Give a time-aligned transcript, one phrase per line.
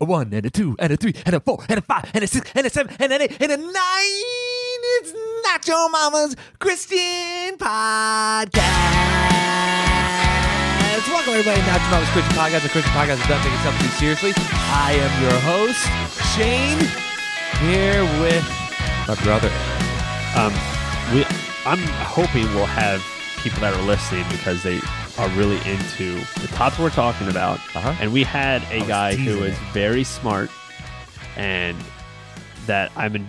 [0.00, 2.22] A one and a two and a three and a four and a five and
[2.22, 3.72] a six and a seven and an eight and a nine.
[5.00, 5.12] It's
[5.66, 8.62] your mama's Christian podcast.
[11.08, 12.64] Welcome everybody Not Your Mama's Christian podcast.
[12.64, 14.32] A Christian podcast that doesn't take itself too seriously.
[14.70, 15.82] I am your host
[16.30, 16.78] Shane,
[17.66, 18.46] here with
[19.08, 19.50] my brother.
[20.38, 20.54] Um,
[21.12, 21.24] we,
[21.66, 23.02] I'm hoping we'll have
[23.38, 24.80] people that are listening because they
[25.18, 27.58] are really into the topics we're talking about.
[27.74, 27.94] Uh-huh.
[28.00, 30.50] And we had a guy who teasing was very smart,
[31.36, 31.76] and
[32.66, 33.28] that I'm in.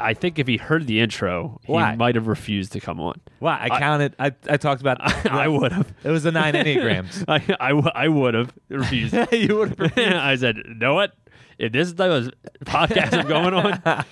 [0.00, 3.20] I think if he heard the intro, he might have refused to come on.
[3.40, 4.14] Wow, I counted.
[4.18, 4.98] I, I talked about.
[5.26, 5.92] I would have.
[6.04, 7.24] It was the nine enneagrams.
[7.28, 9.14] I, I, w- I would have refused.
[9.32, 9.78] you would have.
[9.78, 10.12] Refused.
[10.12, 11.14] I said, you know what?
[11.58, 14.04] If this is the type of podcast I'm going on,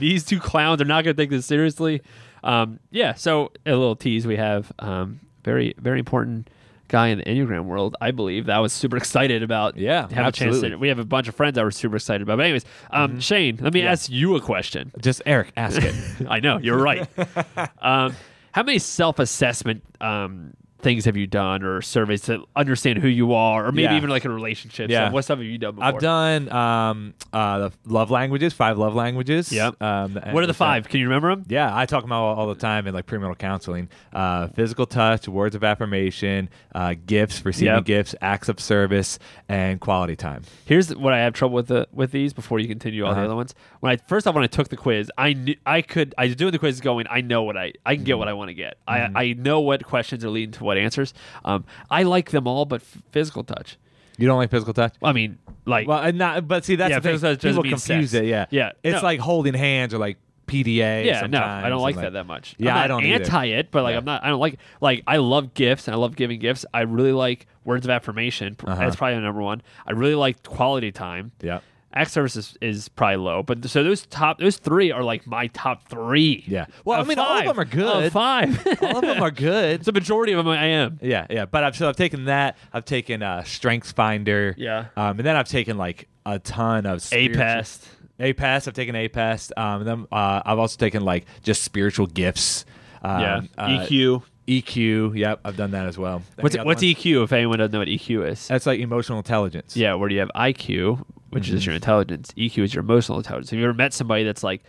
[0.00, 2.02] these two clowns are not going to take this seriously.
[2.42, 6.48] Um, yeah, so a little tease we have um, very, very important
[6.88, 8.46] guy in the Enneagram world, I believe.
[8.46, 9.76] That I was super excited about.
[9.76, 10.76] Yeah, have a chance to.
[10.76, 12.36] We have a bunch of friends that were super excited about.
[12.36, 14.92] But anyways, um, Shane, let me ask you a question.
[15.00, 15.94] Just Eric, ask it.
[16.28, 17.08] I know you're right.
[17.80, 18.14] um,
[18.52, 20.52] how many self-assessment um,
[20.82, 23.96] things have you done, or surveys to understand who you are, or maybe Yeah.
[23.96, 24.90] even like in relationships?
[24.90, 25.10] Yeah.
[25.10, 25.88] What stuff have you done before?
[25.88, 29.52] I've done um, uh, the love languages, five love languages.
[29.52, 29.80] Yep.
[29.82, 30.88] Um, What are the five?
[30.88, 31.44] Can you remember them?
[31.48, 33.88] Yeah, I talk about all, all the time in like premarital counseling.
[34.12, 37.84] Uh, physical touch, words of affirmation, uh, gifts, receiving Yep.
[37.84, 40.42] gifts, acts of service, and quality time.
[40.64, 42.32] Here's what I have trouble with the, with these.
[42.32, 43.26] Before you continue all the Uh-huh.
[43.26, 46.14] other ones, when I first off when I took the quiz, I knew I could.
[46.18, 48.06] I was doing the quiz, going, I know what I I can Mm-hmm.
[48.06, 48.78] get what I want to get.
[48.88, 51.14] I I know what questions are leading to what answers.
[51.44, 53.78] Um, I like them all, but f- physical touch.
[54.18, 54.94] You don't like physical touch?
[55.02, 57.12] I mean, like Well, and not, but see, that's Yeah, the thing.
[57.14, 58.22] physical touch People confuse sex.
[58.22, 58.26] it.
[58.28, 59.02] Yeah, Yeah, It's no.
[59.02, 61.06] like holding hands or like PDA.
[61.06, 62.54] Yeah, no, I don't like and, that that much.
[62.58, 63.24] Yeah, I don't either.
[63.24, 63.98] anti it, but like Yeah.
[63.98, 64.22] I'm not.
[64.24, 66.66] I don't like like I love gifts and I love giving gifts.
[66.74, 68.56] I really like words of affirmation.
[68.62, 68.74] Uh-huh.
[68.78, 69.62] That's probably the number one.
[69.86, 71.32] I really like quality time.
[71.40, 71.60] Yeah.
[71.94, 75.48] Act service is, is probably low, but so those top those three are like my
[75.48, 76.44] top three.
[76.46, 76.66] Yeah.
[76.84, 78.04] Well, I mean, all of them are good.
[78.06, 78.66] Of five.
[78.82, 79.80] all of them are good.
[79.80, 80.48] it's a majority of them.
[80.48, 80.98] I am.
[81.02, 81.44] Yeah, yeah.
[81.46, 82.56] But I've so I've taken that.
[82.72, 84.54] I've taken uh, Strengths Finder.
[84.56, 84.86] Yeah.
[84.96, 87.86] Um, and then I've taken like a ton of A pest.
[88.20, 88.68] APEST.
[88.68, 89.52] I've taken APEST.
[89.56, 92.64] Um, and then uh, I've also taken like just spiritual gifts.
[93.02, 93.40] Um, Yeah.
[93.58, 94.22] uh, EQ.
[94.48, 95.16] EQ.
[95.16, 96.22] Yep, I've done that as well.
[96.40, 96.82] What's what's?
[96.82, 97.24] EQ?
[97.24, 98.48] If anyone doesn't know what EQ is.
[98.48, 99.76] That's like emotional intelligence.
[99.76, 101.56] Yeah, where do you have IQ, which Mm-hmm.
[101.56, 102.32] is your intelligence.
[102.36, 103.50] EQ is your emotional intelligence.
[103.50, 104.62] Have you ever met somebody that's like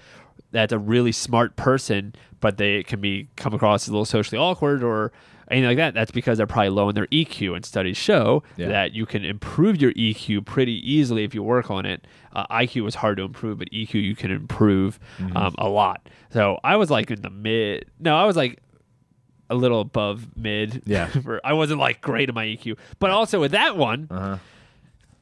[0.52, 4.38] that's a really smart person, but they can be come across as a little socially
[4.40, 5.12] awkward or
[5.50, 5.94] anything like that?
[5.96, 7.56] That's because they're probably low in their EQ.
[7.56, 8.68] And studies show Yeah.
[8.70, 12.06] that you can improve your EQ pretty easily if you work on it.
[12.34, 15.36] Uh, IQ is hard to improve, but EQ you can improve Mm-hmm.
[15.38, 16.08] um, a lot.
[16.32, 17.86] So I was like in the mid.
[18.00, 18.60] No, I was like
[19.50, 20.84] a little above mid.
[20.86, 21.06] Yeah.
[21.24, 24.38] for, I wasn't like great in my EQ, but also with that one, Uh-huh.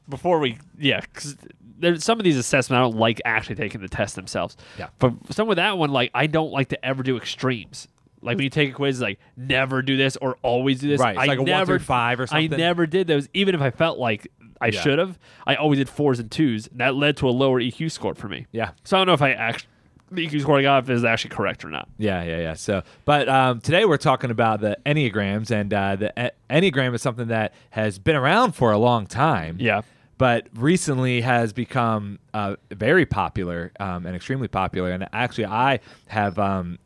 [0.08, 1.36] before we yeah because
[1.78, 4.88] there's some of these assessments i don't like actually taking the test themselves Yeah.
[4.98, 7.88] but some with that one like i don't like to ever do extremes
[8.20, 11.14] like when you take a quiz like never do this or always do this Right,
[11.16, 12.52] it's i like a one never through five or something.
[12.52, 14.28] i never did those even if i felt like
[14.60, 14.80] i Yeah.
[14.80, 17.90] should have i always did fours and twos and that led to a lower eq
[17.90, 18.70] score for me Yeah.
[18.84, 19.68] so i don't know if i actually
[20.12, 22.54] the eq got if is actually correct or not Yeah, yeah, yeah.
[22.54, 27.28] So, but um, today we're talking about the enneagrams, and uh, the enneagram is something
[27.28, 29.56] that has been around for a long time.
[29.58, 29.82] yeah
[30.18, 34.92] but recently has become uh, very popular um, and extremely popular.
[34.92, 36.78] And actually, I have um,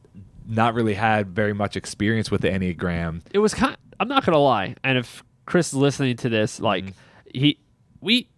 [0.48, 3.20] not really had very much experience with the enneagram.
[3.32, 6.84] it was kind I'm not gonna lie, and if Chris is listening to this, like
[6.84, 7.38] Mm-hmm.
[7.40, 7.58] he
[8.00, 8.28] we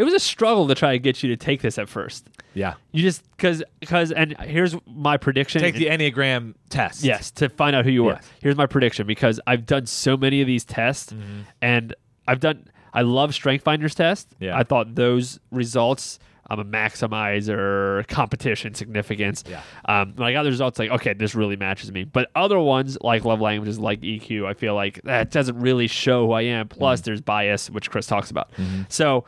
[0.00, 2.28] it was a struggle to try to get you to take this at first.
[2.54, 5.60] Yeah, You just because because and here's my prediction.
[5.60, 7.04] take the enneagram test.
[7.04, 8.14] yes to find out who you are.
[8.14, 8.30] Yes.
[8.40, 11.40] Here's my prediction because I've done so many of these tests, Mm-hmm.
[11.62, 11.94] and
[12.26, 14.34] I've done I love Strength Finders test.
[14.40, 14.56] Yeah.
[14.58, 16.18] I thought those results.
[16.52, 19.44] I'm a maximizer, competition, significance.
[19.48, 19.62] Yeah.
[19.84, 22.02] Um, when I got the results, like, okay, this really matches me.
[22.04, 26.26] But other ones, like love languages, like EQ, I feel like that doesn't really show
[26.26, 26.66] who I am.
[26.68, 26.78] Mm-hmm.
[26.78, 28.50] Plus, there's bias, which Chris talks about.
[28.88, 29.24] So,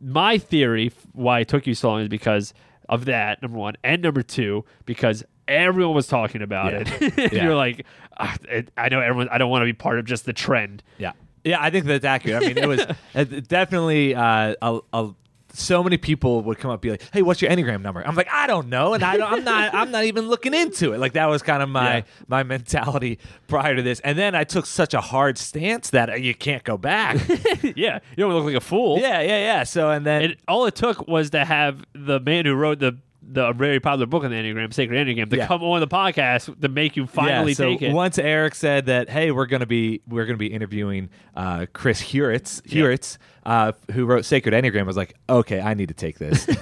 [0.00, 2.52] my theory why it took you so long is because
[2.88, 3.74] of that, number one.
[3.82, 6.84] And number two, because everyone was talking about Yeah.
[6.86, 7.32] it.
[7.32, 7.44] Yeah.
[7.44, 7.84] You're like,
[8.18, 8.36] "Ah,
[8.76, 10.82] I know everyone, I don't want to be part of just the trend.
[10.98, 11.12] yeah,
[11.44, 11.58] yeah.
[11.60, 12.42] I think that's accurate.
[12.42, 12.84] I mean, it was
[13.48, 15.10] definitely uh, a, a
[15.56, 18.14] so many people would come up and be like, "Hey, what's your enneagram number?" I'm
[18.14, 20.98] like, "I don't know," and I don't, I'm not I'm not even looking into it.
[20.98, 22.02] Like that was kind of my Yeah.
[22.28, 23.18] my mentality
[23.48, 26.76] prior to this, and then I took such a hard stance that you can't go
[26.76, 27.16] back.
[27.76, 28.00] yeah.
[28.16, 28.98] You don't look like a fool.
[28.98, 29.62] yeah, yeah, yeah.
[29.64, 32.96] So and then It, all it took was to have the man who wrote the
[33.28, 35.46] the very popular book on the Enneagram, Sacred Enneagram, to Yeah.
[35.46, 37.92] come on the podcast to make you finally yeah, so take it.
[37.92, 42.62] once Eric said that, hey, we're gonna be we're gonna be interviewing uh, Chris Heuertz,
[42.64, 42.82] Yeah.
[42.84, 44.80] Heuertz, uh, who wrote Sacred Enneagram.
[44.80, 46.46] I was like, okay, I need to take this.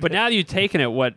[0.00, 1.14] But now that you've taken it, what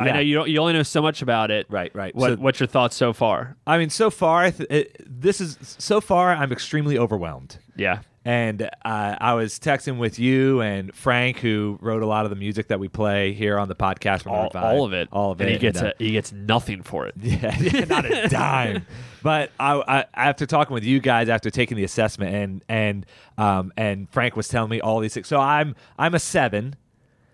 [0.00, 1.66] I know you don't, you only know so much about it.
[1.68, 2.14] right, right.
[2.14, 3.56] What So- what's your thoughts so far?
[3.66, 6.32] I mean, so far, th- it, this is so far.
[6.32, 7.58] I'm extremely overwhelmed.
[7.76, 8.00] Yeah.
[8.28, 12.36] And uh, I was texting with you and Frank, who wrote a lot of the
[12.36, 14.26] music that we play here on the podcast.
[14.26, 15.08] All, all of it.
[15.10, 15.52] all of and it.
[15.54, 17.14] he gets and, uh, a, he gets nothing for it.
[17.22, 18.84] Yeah, not a dime.
[19.22, 23.06] But I, I, after talking with you guys, after taking the assessment, and and
[23.38, 25.26] um, and Frank was telling me all these things.
[25.26, 26.76] So I'm I'm a seven,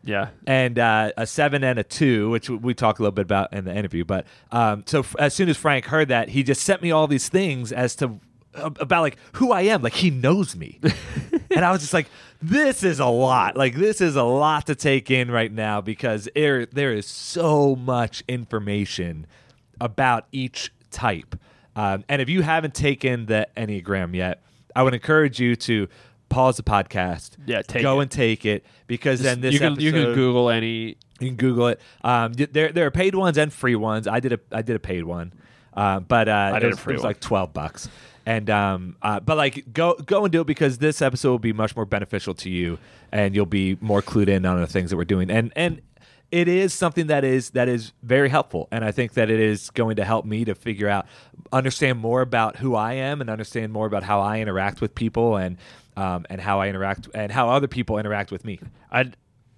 [0.04, 0.28] Yeah.
[0.46, 3.64] and uh, a seven and a two, which we talked a little bit about in
[3.64, 4.04] the interview.
[4.04, 7.08] But um, so f- as soon as Frank heard that, he just sent me all
[7.08, 8.20] these things as to
[8.54, 9.82] about like who I am.
[9.82, 10.80] Like he knows me,
[11.50, 12.08] and I was just like,
[12.42, 13.56] this is a lot.
[13.56, 17.76] Like this is a lot to take in right now because there there is so
[17.76, 19.26] much information
[19.80, 21.36] about each type.
[21.76, 24.42] Um, and if you haven't taken the Enneagram yet,
[24.76, 25.88] I would encourage you to
[26.28, 27.32] pause the podcast.
[27.46, 28.02] Yeah, take go it.
[28.02, 30.96] and take it because then this you can you can Google any.
[31.20, 31.80] you can Google it.
[32.02, 34.06] Um, there there are paid ones and free ones.
[34.06, 35.32] I did a I did a paid one,
[35.74, 37.10] uh, but uh, I it did a was, it was one.
[37.10, 37.88] like twelve bucks.
[38.26, 41.52] And um, uh, but like go go and do it because this episode will be
[41.52, 42.78] much more beneficial to you,
[43.12, 45.30] and you'll be more clued in on the things that we're doing.
[45.30, 45.82] And and
[46.30, 49.70] it is something that is that is very helpful, and I think that it is
[49.70, 51.06] going to help me to figure out,
[51.52, 55.36] understand more about who I am, and understand more about how I interact with people,
[55.36, 55.58] and
[55.96, 58.58] um, and how I interact and how other people interact with me.
[58.90, 59.12] I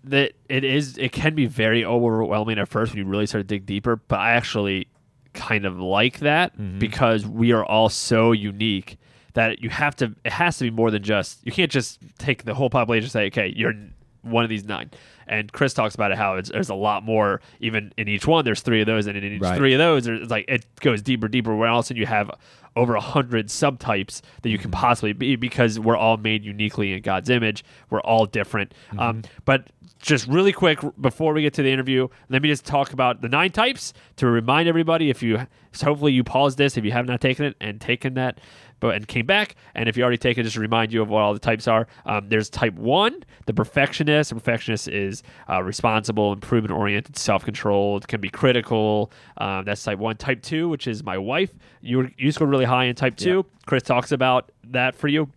[0.05, 3.47] that it is it can be very overwhelming at first when you really start to
[3.47, 4.89] dig deeper, but I actually
[5.37, 6.79] kind of like that Mm-hmm.
[6.79, 8.99] because we are all so unique
[9.35, 12.45] that you have to it has to be more than just you can't just take
[12.45, 13.75] the whole population and say okay you're
[14.23, 14.91] one of these nine
[15.29, 18.45] and chris talks about it how it's, there's a lot more even in each one
[18.45, 19.57] there's three of those and in each Right.
[19.57, 22.07] three of those there's like it goes deeper deeper where all of a sudden you
[22.07, 22.31] have
[22.77, 24.81] over a hundred subtypes that you can Mm-hmm.
[24.81, 28.99] possibly be because we're all made uniquely in god's image we're all different Mm-hmm.
[29.01, 29.69] um, but
[29.99, 33.29] just really quick before we get to the interview let me just talk about the
[33.29, 37.07] nine types to remind everybody if you so hopefully you pause this if you have
[37.07, 38.39] not taken it and taken that
[38.81, 39.55] but and came back.
[39.75, 41.67] And if you already taken it just to remind you of what all the types
[41.69, 44.31] are um, there's type one the perfectionist.
[44.31, 49.11] The perfectionist is uh, responsible improvement oriented self-controlled can be critical.
[49.39, 50.17] Um, that's type one.
[50.17, 51.53] Type two which is my wife.
[51.81, 53.47] You, you scored really high in type two.
[53.67, 55.31] Chris talks about that for you.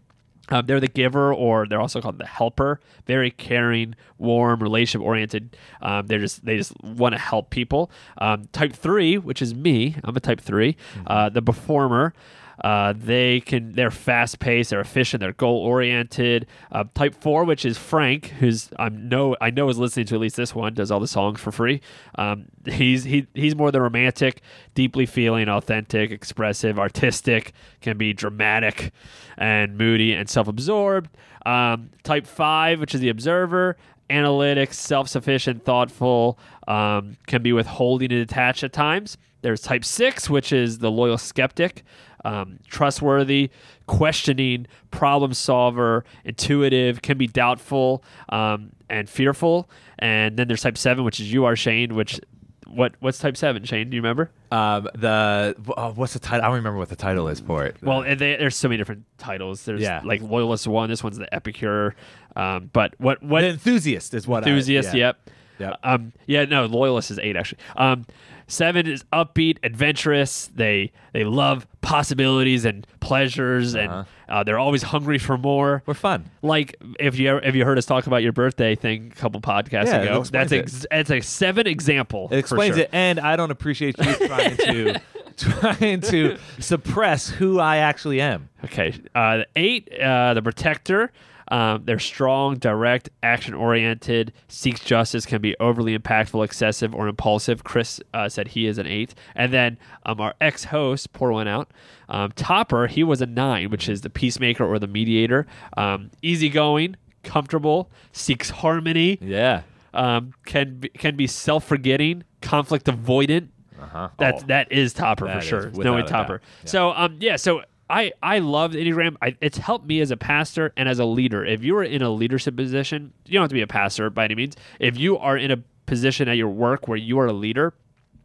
[0.52, 2.80] Um, they're the giver, or they're also called the helper.
[3.06, 5.56] Very caring, warm, relationship oriented.
[5.82, 7.92] Um, they're just they just want to help people.
[8.18, 10.76] Um, type three, which is me, I'm a type 3
[11.06, 12.14] Uh, the performer.
[12.62, 16.46] Uh, they can they're fast paced, they're efficient, they're goal oriented.
[16.72, 20.22] Uh, type four, which is Frank, who's I know I know is listening to at
[20.22, 21.82] least this one, does all the songs for free.
[22.16, 24.42] Um, he's he he's more the romantic,
[24.76, 28.92] deeply feeling, authentic, expressive, artistic, can be dramatic
[29.38, 31.10] and moody and self-absorbed.
[31.46, 33.78] Um, type five, which is the observer,
[34.10, 39.18] analytic, self-sufficient, thoughtful, um, can be withholding and detached at times.
[39.42, 41.84] There's type six, which is the loyal skeptic,
[42.26, 43.50] um, trustworthy,
[43.88, 49.70] questioning, problem solver, intuitive, can be doubtful um, and fearful.
[50.00, 51.96] And then there's type seven, which is you are Shane.
[51.96, 52.20] Which
[52.68, 53.90] what what's type seven, Shane?
[53.90, 54.32] Do you remember?
[54.52, 56.44] Um, the uh, what's the title?
[56.46, 57.78] I don't remember what the title is for it.
[57.82, 59.66] Well, they, there's so many different titles.
[59.66, 60.02] There's Yeah.
[60.04, 60.90] like loyalist one.
[60.90, 61.96] This one's the epicure.
[62.36, 64.94] Um, but what what the enthusiast is what I- enthusiast?
[64.94, 65.08] yeah.
[65.08, 65.30] Yep.
[65.60, 65.80] Yep.
[65.84, 67.60] Um, yeah, no, loyalist is eight actually.
[67.76, 68.06] Um,
[68.50, 70.50] seven is upbeat, adventurous.
[70.54, 74.00] They they love possibilities and pleasures, Uh-huh.
[74.00, 75.82] and uh, they're always hungry for more.
[75.86, 76.30] We're fun.
[76.42, 79.40] Like if you ever, if you heard us talk about your birthday thing a couple
[79.42, 82.26] podcasts Yeah, it ago, explains that's ex- that's a seven example.
[82.26, 82.84] It for explains sure.
[82.84, 85.00] it, and I don't appreciate you trying to
[85.38, 88.50] trying to suppress who I actually am.
[88.66, 88.94] Okay.
[89.16, 91.12] Uh, the eight, uh, the protector.
[91.50, 97.64] Um, they're strong, direct, action oriented, seeks justice, can be overly impactful, excessive, or impulsive.
[97.64, 99.16] Chris uh, said he is an eight.
[99.36, 101.72] And then um, our ex host, pour one out.
[102.08, 105.48] Um, Topper, he was a nine, which is the peacemaker or the mediator.
[105.78, 109.62] Um, easygoing, comfortable, seeks harmony, Yeah.
[109.94, 113.50] um, can be, can be self forgetting, conflict avoidant.
[113.82, 114.10] Uh-huh.
[114.18, 115.72] That that is Topper That for sure.
[115.72, 116.42] Knowing Topper.
[116.64, 116.70] Yeah.
[116.70, 119.16] So um yeah, so I I love the Enneagram.
[119.22, 121.44] I, it's helped me as a pastor and as a leader.
[121.46, 124.26] If you are in a leadership position, you don't have to be a pastor by
[124.26, 124.56] any means.
[124.80, 127.74] If you are in a position at your work where you are a leader,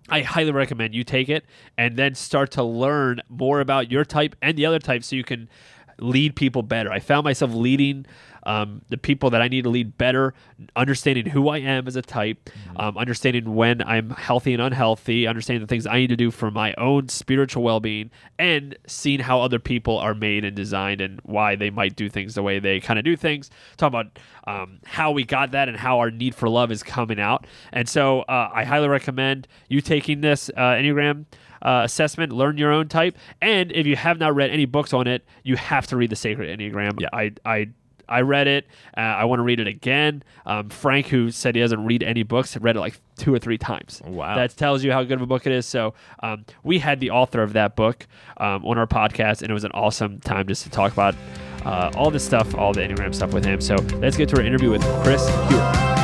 [0.08, 1.46] I highly recommend you take it
[1.78, 5.24] and then start to learn more about your type and the other type so you
[5.24, 5.48] can
[5.98, 6.92] lead people better.
[6.92, 8.06] I found myself leading
[8.46, 10.34] um, the people that I need to lead better,
[10.76, 12.80] understanding who I am as a type, mm-hmm.
[12.80, 16.50] um, understanding when I'm healthy and unhealthy, understanding the things I need to do for
[16.50, 21.20] my own spiritual well being, and seeing how other people are made and designed and
[21.24, 23.50] why they might do things the way they kind of do things.
[23.76, 27.18] Talk about um, how we got that and how our need for love is coming
[27.20, 27.46] out.
[27.72, 31.24] And so uh, I highly recommend you taking this uh, Enneagram.
[31.64, 35.06] Uh, assessment, learn your own type, and if you have not read any books on
[35.06, 37.00] it, you have to read the Sacred Enneagram.
[37.00, 37.08] Yeah.
[37.12, 37.68] I I
[38.08, 38.66] I read it.
[38.96, 40.22] Uh, I want to read it again.
[40.46, 43.58] Um, Frank, who said he doesn't read any books, read it like two or three
[43.58, 44.02] times.
[44.04, 44.36] Wow.
[44.36, 45.66] That tells you how good of a book it is.
[45.66, 48.06] So um, we had the author of that book
[48.36, 51.14] um, on our podcast, and it was an awesome time just to talk about
[51.64, 53.60] uh, all this stuff, all the Enneagram stuff with him.
[53.60, 56.03] So let's get to our interview with Chris Heuertz.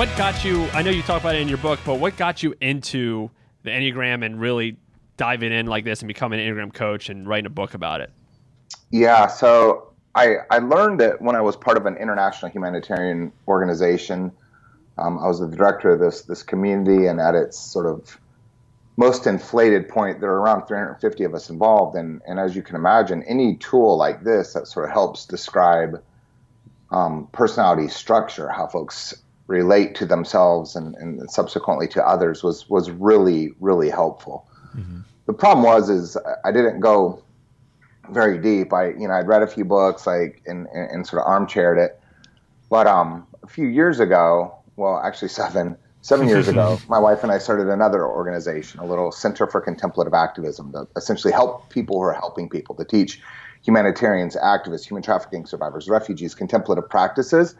[0.00, 0.64] What got you?
[0.72, 3.30] I know you talk about it in your book, but what got you into
[3.64, 4.78] the Enneagram and really
[5.18, 8.10] diving in like this and becoming an Enneagram coach and writing a book about it?
[8.90, 14.32] Yeah, so I I learned it when I was part of an international humanitarian organization.
[14.96, 18.18] Um, I was the director of this this community, and at its sort of
[18.96, 21.94] most inflated point, there are around 350 of us involved.
[21.94, 26.02] And, and as you can imagine, any tool like this that sort of helps describe
[26.90, 29.14] um, personality structure, how folks
[29.50, 34.46] relate to themselves and, and subsequently to others was was really really helpful.
[34.76, 35.00] Mm-hmm.
[35.26, 37.22] The problem was is I didn't go
[38.10, 38.72] very deep.
[38.72, 41.78] I you know I'd read a few books like and, and, and sort of armchaired
[41.78, 42.00] it,
[42.70, 47.32] but um a few years ago, well actually seven seven years ago, my wife and
[47.32, 52.02] I started another organization, a little Center for Contemplative Activism, to essentially help people who
[52.02, 53.20] are helping people to teach
[53.62, 57.56] humanitarians, activists, human trafficking survivors, refugees, contemplative practices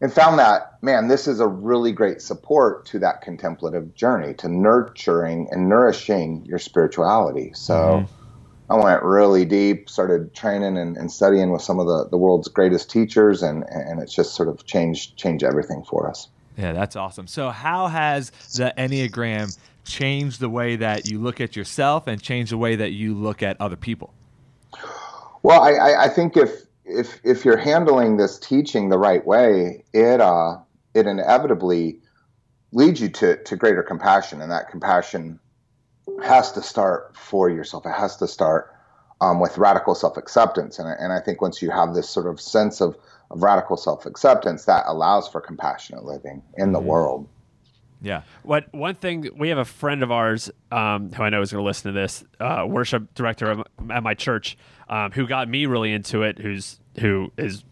[0.00, 4.48] and found that man this is a really great support to that contemplative journey to
[4.48, 7.52] nurturing and nourishing your spirituality.
[7.54, 8.72] So mm-hmm.
[8.72, 12.48] i went really deep started training and, and, studying with some of the, the world's
[12.48, 16.28] greatest teachers and and it's just sort of changed changed everything for us.
[16.56, 17.26] Yeah that's awesome.
[17.26, 22.52] So how has the enneagram changed the way that you look at yourself and changed
[22.52, 24.14] the way that you look at other people?
[25.42, 30.20] Well i, I think if if if you're handling this teaching the right way, it
[30.20, 30.58] uh,
[30.94, 32.00] it inevitably
[32.72, 35.38] leads you to to greater compassion, and that compassion
[36.22, 37.86] has to start for yourself.
[37.86, 38.74] It has to start
[39.20, 42.40] um, with radical self acceptance, and and I think once you have this sort of
[42.40, 42.96] sense of
[43.30, 46.88] of radical self acceptance, that allows for compassionate living in the mm-hmm.
[46.88, 47.28] world.
[48.02, 48.22] Yeah.
[48.42, 51.62] What one thing we have a friend of ours um, who I know is going
[51.62, 54.56] to listen to this, uh, worship director of, at my church,
[54.88, 56.38] um, who got me really into it.
[56.38, 57.64] Who's who is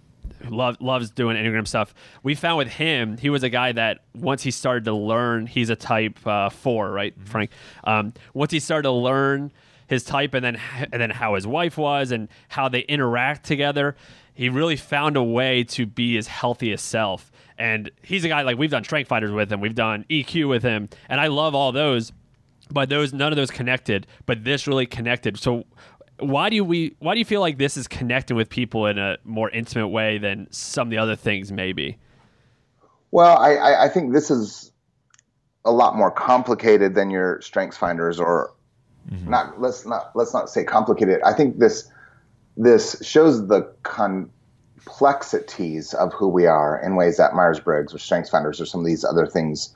[0.42, 1.94] who love, loves doing enneagram stuff.
[2.23, 5.70] We found with him, he was a guy that once he started to learn, he's
[5.70, 7.26] a type uh, four, right, mm-hmm.
[7.26, 7.50] Frank?
[7.85, 9.52] Um, once he started to learn
[9.87, 10.61] his type and then
[10.92, 13.97] and then how his wife was and how they interact together,
[14.35, 18.58] he really found a way to be his healthiest self and he's a guy like
[18.58, 21.72] we've done strength finders with him, we've done EQ with him, and I love all
[21.72, 22.12] those.
[22.70, 25.38] But those none of those connected, but this really connected.
[25.38, 25.64] So
[26.20, 29.16] why do we why do you feel like this is connecting with people in a
[29.24, 31.96] more intimate way than some of the other things maybe?
[33.10, 34.70] Well, I, I think this is
[35.64, 38.52] a lot more complicated than your strengths finders or
[39.10, 39.30] mm-hmm.
[39.30, 41.20] not let's not let's not say complicated.
[41.24, 41.90] I think this
[42.56, 44.30] this shows the con
[44.78, 48.80] complexities of who we are in ways that Myers Briggs or Strengths Finders or some
[48.80, 49.75] of these other things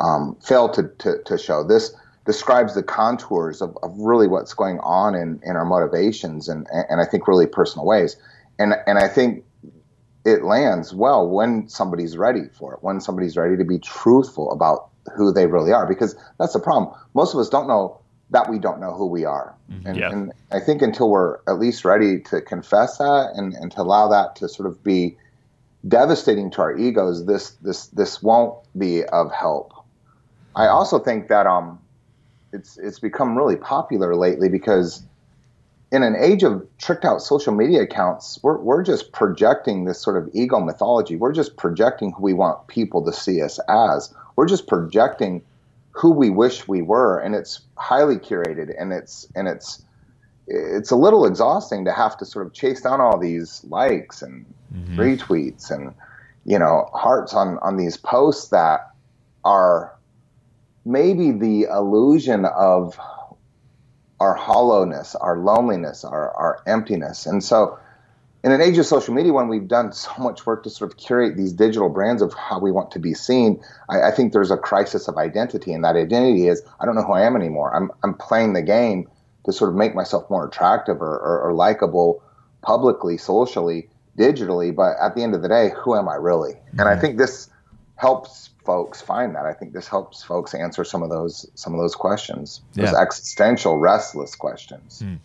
[0.00, 1.64] um, fail to, to, to, show.
[1.64, 1.94] This
[2.26, 7.00] describes the contours of, of really what's going on in, in our motivations and, and
[7.00, 8.16] I think really personal ways.
[8.58, 9.44] And, and I think
[10.24, 14.88] it lands well when somebody's ready for it, when somebody's ready to be truthful about
[15.16, 16.94] who they really are, because that's the problem.
[17.14, 18.01] Most of us don't know
[18.32, 19.54] that we don't know who we are.
[19.70, 19.86] Mm-hmm.
[19.86, 20.10] And, yeah.
[20.10, 24.08] and, I think until we're at least ready to confess that and, and to allow
[24.08, 25.16] that to sort of be
[25.86, 29.72] devastating to our egos, this this this won't be of help.
[30.54, 31.78] I also think that um,
[32.52, 35.02] it's it's become really popular lately because
[35.90, 40.22] in an age of tricked out social media accounts, we're we're just projecting this sort
[40.22, 41.16] of ego mythology.
[41.16, 44.12] We're just projecting who we want people to see us as.
[44.36, 45.42] We're just projecting
[45.92, 49.84] who we wish we were, and it's highly curated, and it's and it's
[50.46, 54.44] it's a little exhausting to have to sort of chase down all these likes and
[54.74, 54.98] mm-hmm.
[54.98, 55.94] retweets and
[56.44, 58.90] you know hearts on on these posts that
[59.44, 59.94] are
[60.84, 62.98] maybe the illusion of
[64.22, 67.26] our hollowness, our loneliness, our, our emptiness.
[67.26, 67.76] And so,
[68.44, 70.96] in an age of social media, when we've done so much work to sort of
[70.96, 74.50] curate these digital brands of how we want to be seen, I, I think there's
[74.50, 75.72] a crisis of identity.
[75.72, 77.74] And that identity is I don't know who I am anymore.
[77.74, 79.08] I'm, I'm playing the game
[79.44, 82.22] to sort of make myself more attractive or, or, or likable
[82.62, 84.74] publicly, socially, digitally.
[84.74, 86.54] But at the end of the day, who am I really?
[86.54, 86.80] Mm-hmm.
[86.80, 87.48] And I think this
[87.96, 89.46] helps folks find that.
[89.46, 93.78] I think this helps folks answer some of those some of those questions, those existential,
[93.78, 95.02] restless questions.
[95.04, 95.18] Mm.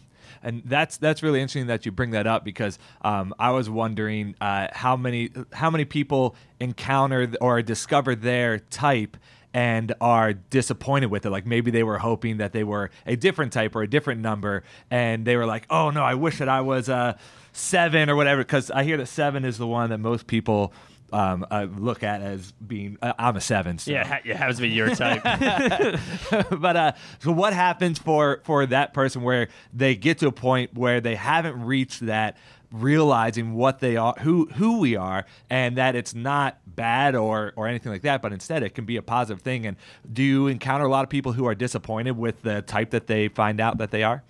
[0.43, 4.35] And that's that's really interesting that you bring that up because um, I was wondering
[4.41, 9.17] uh, how many how many people encounter or discover their type
[9.53, 11.29] and are disappointed with it.
[11.29, 14.63] Like maybe they were hoping that they were a different type or a different number,
[14.91, 17.17] and they were like, "Oh no, I wish that I was a
[17.53, 20.73] seven or whatever." Because I hear that seven is the one that most people
[21.13, 23.77] um, I look at as being uh, I'm a seven.
[23.77, 23.91] So.
[23.91, 25.23] Yeah, ha- it happens to be your type.
[26.59, 30.73] but uh, so what happens for for that person where they get to a point
[30.73, 32.37] where they haven't reached that
[32.71, 37.65] realizing what they are who who we are and that it's not bad or or
[37.65, 39.77] anything like that but instead it can be a positive thing and
[40.11, 43.29] do you encounter a lot of people who are disappointed with the type that they
[43.29, 44.21] find out that they are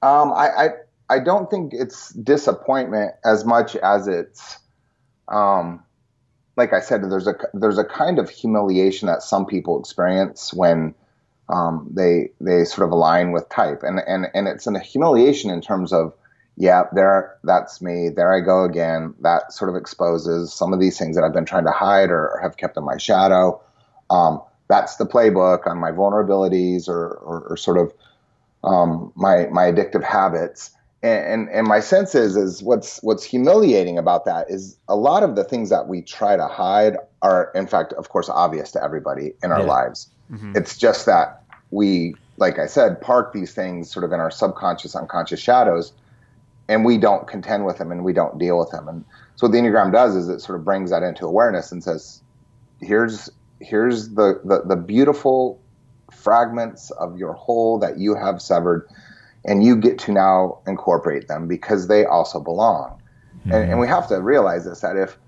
[0.00, 0.68] um, I, I
[1.10, 4.56] i don't think it's disappointment as much as it's
[5.32, 5.82] um,
[6.56, 10.94] like I said, there's a there's a kind of humiliation that some people experience when
[11.48, 15.60] um, they they sort of align with type, and and and it's a humiliation in
[15.60, 16.14] terms of
[16.56, 19.14] yeah, there that's me, there I go again.
[19.20, 22.38] That sort of exposes some of these things that I've been trying to hide or,
[22.42, 23.60] have kept in my shadow.
[24.10, 27.92] Um, that's the playbook on my vulnerabilities or or, or sort of
[28.62, 30.70] um, my my addictive habits
[31.02, 35.34] and, and, my sense is is what's what's humiliating about that is a lot of
[35.34, 39.34] the things that we try to hide are in fact of course obvious to everybody
[39.42, 39.66] in our yeah.
[39.66, 40.52] lives mm-hmm.
[40.56, 44.94] it's just that we like i said park these things sort of in our subconscious
[44.94, 45.92] unconscious shadows
[46.68, 49.52] and we don't contend with them and we don't deal with them and so what
[49.52, 52.22] the enneagram does is it sort of brings that into awareness and says
[52.80, 53.28] here's
[53.60, 55.60] here's the the, the beautiful
[56.12, 58.88] fragments of your whole that you have severed
[59.44, 63.00] and you get to now incorporate them because they also belong.
[63.40, 63.52] Mm-hmm.
[63.52, 65.18] And, and, we have to realize this that if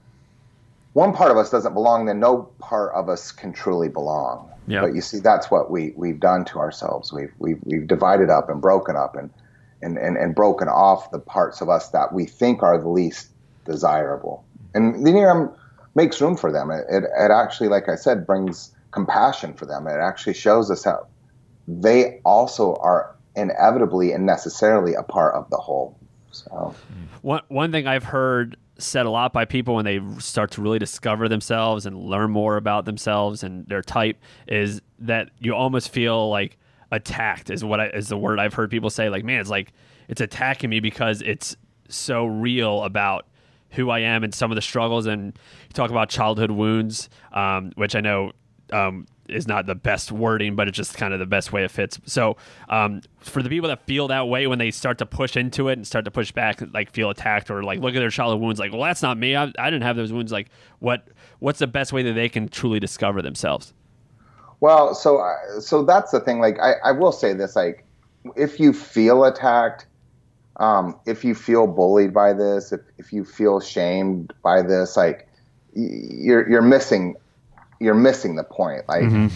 [0.92, 4.48] one part of us doesn't belong, then no part of us can truly belong.
[4.68, 4.82] Yep.
[4.82, 7.12] But you see, that's what we we've done to ourselves.
[7.12, 9.30] We've we've we've divided up and broken up and
[9.82, 13.30] and and, and broken off the parts of us that we think are the least
[13.64, 14.44] desirable.
[14.74, 15.54] And the Enneagram
[15.94, 16.70] makes room for them.
[16.70, 19.86] It, it, it actually, like I said, brings compassion for them.
[19.86, 21.06] It actually shows us how
[21.66, 25.98] they also are inevitably and necessarily a part of the whole.
[26.30, 26.74] So,
[27.22, 30.78] one one thing I've heard said a lot by people when they start to really
[30.78, 36.28] discover themselves and learn more about themselves and their type is that you almost feel
[36.28, 36.58] like
[36.90, 39.72] attacked is what I, is the word I've heard people say like man it's like
[40.08, 41.56] it's attacking me because it's
[41.88, 43.26] so real about
[43.70, 47.72] who I am and some of the struggles and you talk about childhood wounds um,
[47.76, 48.32] which I know
[48.72, 51.70] um, is not the best wording, but it's just kind of the best way it
[51.70, 51.98] fits.
[52.04, 52.36] So,
[52.68, 55.74] um, for the people that feel that way when they start to push into it
[55.74, 58.60] and start to push back, like feel attacked or like look at their childhood wounds,
[58.60, 59.36] like, well, that's not me.
[59.36, 60.32] I, I didn't have those wounds.
[60.32, 61.08] Like, what
[61.38, 63.72] what's the best way that they can truly discover themselves?
[64.60, 66.40] Well, so uh, so that's the thing.
[66.40, 67.84] Like, I, I will say this: like,
[68.36, 69.86] if you feel attacked,
[70.56, 75.28] um, if you feel bullied by this, if if you feel shamed by this, like,
[75.74, 77.16] you're you're missing
[77.80, 78.88] you're missing the point.
[78.88, 79.28] Like, mm-hmm.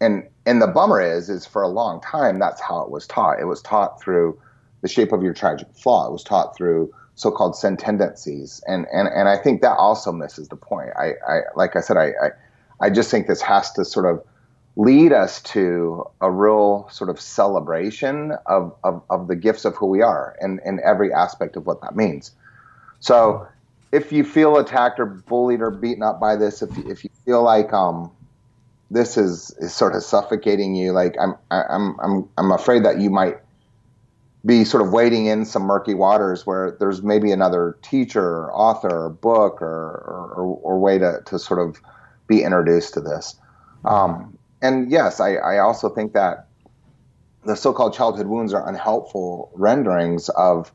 [0.00, 3.40] and and the bummer is, is for a long time that's how it was taught.
[3.40, 4.38] It was taught through
[4.82, 6.06] the shape of your tragic flaw.
[6.08, 10.48] It was taught through so-called sin tendencies, and and and I think that also misses
[10.48, 10.90] the point.
[10.96, 12.30] I, I like I said, I, I
[12.80, 14.24] I just think this has to sort of
[14.76, 19.86] lead us to a real sort of celebration of, of, of the gifts of who
[19.86, 22.32] we are and, and every aspect of what that means.
[22.98, 23.46] So
[23.94, 27.44] if you feel attacked or bullied or beaten up by this, if if you feel
[27.44, 28.10] like um
[28.90, 33.08] this is is sort of suffocating you, like I'm I'm I'm I'm afraid that you
[33.08, 33.38] might
[34.44, 39.06] be sort of wading in some murky waters where there's maybe another teacher, or author,
[39.06, 41.80] or book, or or, or way to to sort of
[42.26, 43.36] be introduced to this.
[43.84, 46.48] Um, and yes, I, I also think that
[47.44, 50.72] the so-called childhood wounds are unhelpful renderings of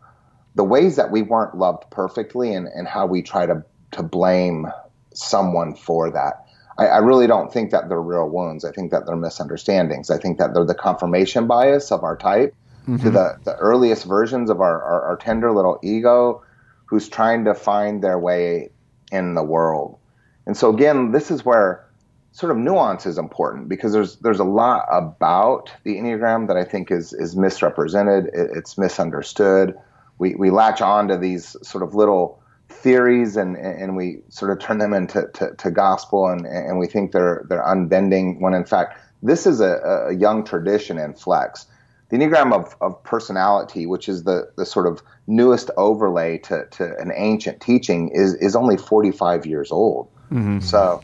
[0.59, 4.67] the ways that we weren't loved perfectly and, and how we try to, to blame
[5.13, 6.45] someone for that.
[6.77, 8.65] I, I, really don't think that they're real wounds.
[8.65, 10.09] I think that they're misunderstandings.
[10.09, 12.97] I think that they're the confirmation bias of our type mm-hmm.
[12.97, 16.43] to the, the earliest versions of our, our, our tender little ego
[16.87, 18.69] who's trying to find their way
[19.13, 19.97] in the world.
[20.45, 21.87] And so again, this is where
[22.33, 26.65] sort of nuance is important because there's there's a lot about the enneagram that I
[26.65, 28.25] think is is misrepresented.
[28.33, 29.77] It, it's misunderstood.
[30.19, 34.59] We we latch on to these sort of little theories and and we sort of
[34.59, 38.65] turn them into to, to gospel and and we think they're they're unbending when in
[38.65, 41.65] fact this is a, a young tradition in flex.
[42.09, 46.97] The enneagram of, of personality, which is the, the sort of newest overlay to, to
[46.97, 50.09] an ancient teaching, is is only 45 years old.
[50.31, 50.59] Mm-hmm.
[50.59, 51.03] So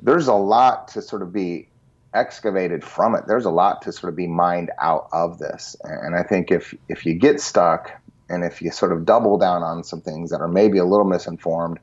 [0.00, 1.68] there's a lot to sort of be
[2.12, 3.24] excavated from it.
[3.28, 5.76] There's a lot to sort of be mined out of this.
[5.84, 7.92] And I think if if you get stuck
[8.28, 11.06] and if you sort of double down on some things that are maybe a little
[11.06, 11.78] misinformed,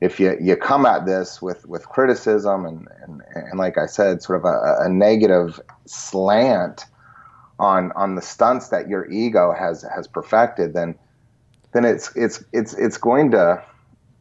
[0.00, 4.22] if you, you come at this with, with criticism and, and, and like I said,
[4.22, 6.84] sort of a, a negative slant
[7.58, 10.94] on on the stunts that your ego has has perfected, then
[11.72, 13.62] then it's it's it's it's going to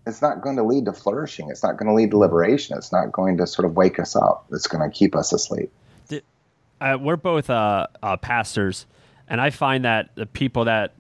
[0.08, 1.50] it's not going to lead to flourishing.
[1.50, 2.78] It's not going to lead to liberation.
[2.78, 4.46] It's not going to sort of wake us up.
[4.52, 5.72] It's going to keep us asleep.
[6.82, 8.86] Uh, we're both uh, uh, pastors,
[9.28, 10.94] and I find that the people that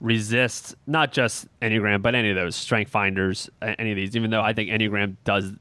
[0.00, 4.42] resist not just Enneagram, but any of those Strength Finders, any of these, even though
[4.42, 5.52] I think Enneagram does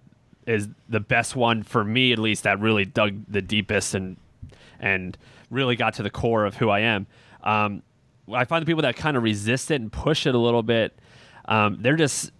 [0.45, 4.17] is the best one for me at least that really dug the deepest and
[4.79, 5.17] and
[5.49, 7.07] really got to the core of who I am.
[7.43, 7.81] Um,
[8.31, 10.97] I find the people that kind of resist it and push it a little bit,
[11.45, 12.31] um, they're just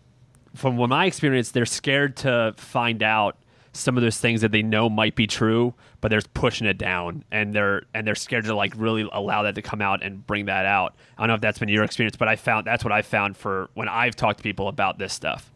[0.54, 3.38] from what my experience, they're scared to find out
[3.76, 7.24] some of those things that they know might be true, but they're pushing it down,
[7.32, 10.46] and they're and they're scared to like really allow that to come out and bring
[10.46, 10.96] that out.
[11.18, 13.38] I don't know if that's been your experience, but I found that's what I found
[13.38, 15.52] for when I've talked to people about this stuff.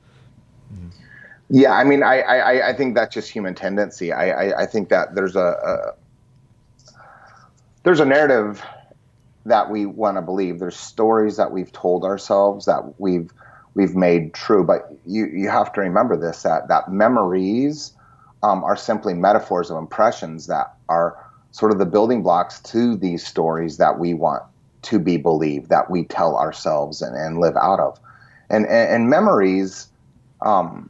[1.50, 4.12] Yeah, I mean, I I, I think that's just human tendency.
[4.12, 6.96] I I, I think that there's a, a
[7.84, 8.64] there's a narrative
[9.46, 10.60] that we want to believe.
[10.60, 13.32] There's stories that we've told ourselves that we've
[13.74, 14.64] we've made true.
[14.64, 17.94] But you you have to remember this that that memories
[18.44, 21.18] um, are simply metaphors of impressions that are
[21.52, 24.44] sort of the building blocks to these stories that we want
[24.84, 28.00] to be believed, that we tell ourselves and, and live out of.
[28.50, 29.88] And, and, and memories,
[30.42, 30.90] um,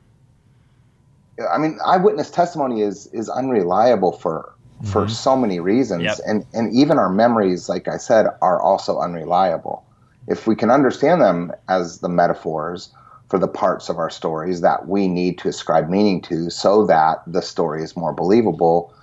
[1.52, 5.12] I mean, eyewitness testimony is, is unreliable for, for mm-hmm.
[5.12, 6.04] so many reasons.
[6.04, 6.18] Yep.
[6.26, 9.86] And, and even our memories, like I said, are also unreliable
[10.28, 12.94] if we can understand them as the metaphors
[13.30, 17.22] for the parts of our stories that we need to ascribe meaning to so that
[17.28, 18.94] the story is more believable,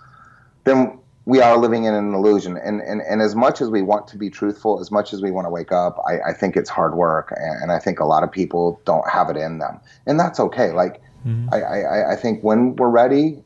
[0.64, 2.56] then we are living in an illusion.
[2.56, 5.30] And, and, and as much as we want to be truthful, as much as we
[5.30, 7.32] want to wake up, I, I think it's hard work.
[7.36, 9.80] And, and, I think a lot of people don't have it in them.
[10.06, 10.72] And that's okay.
[10.72, 11.48] Like, mm-hmm.
[11.52, 13.42] I, I, I think when we're ready,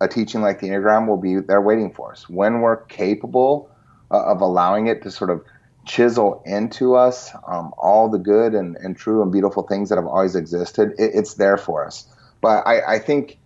[0.00, 2.28] a teaching like the Enneagram will be there waiting for us.
[2.28, 3.70] When we're capable
[4.10, 5.44] uh, of allowing it to sort of
[5.84, 10.06] chisel into us um, all the good and, and true and beautiful things that have
[10.06, 10.92] always existed.
[10.98, 12.06] It, it's there for us.
[12.40, 13.38] But I, I think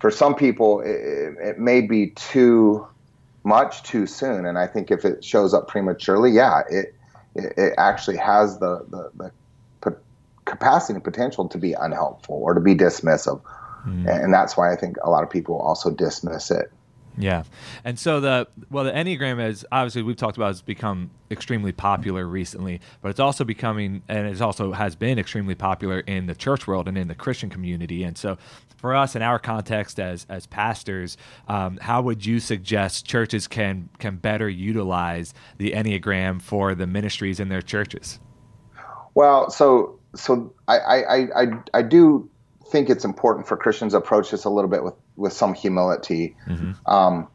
[0.00, 2.86] for some people, it, it, may be too
[3.44, 4.44] much too soon.
[4.46, 6.94] And I think if it shows up prematurely, yeah, it
[7.34, 9.32] it, it actually has the, the, the
[10.44, 13.40] capacity and potential to be unhelpful or to be dismissive.
[13.86, 14.24] Mm.
[14.24, 16.70] And that's why I think a lot of people also dismiss it.
[17.16, 17.44] Yeah,
[17.84, 22.26] and so the well, the Enneagram is obviously we've talked about has become extremely popular
[22.26, 26.66] recently, but it's also becoming and it also has been extremely popular in the church
[26.66, 28.02] world and in the Christian community.
[28.02, 28.36] And so,
[28.76, 33.88] for us in our context as as pastors, um, how would you suggest churches can
[33.98, 38.18] can better utilize the Enneagram for the ministries in their churches?
[39.14, 42.28] Well, so so I I I, I do
[42.68, 46.36] think it's important for Christians to approach this a little bit with with some humility.
[46.46, 46.72] Mm-hmm.
[46.90, 47.28] Um,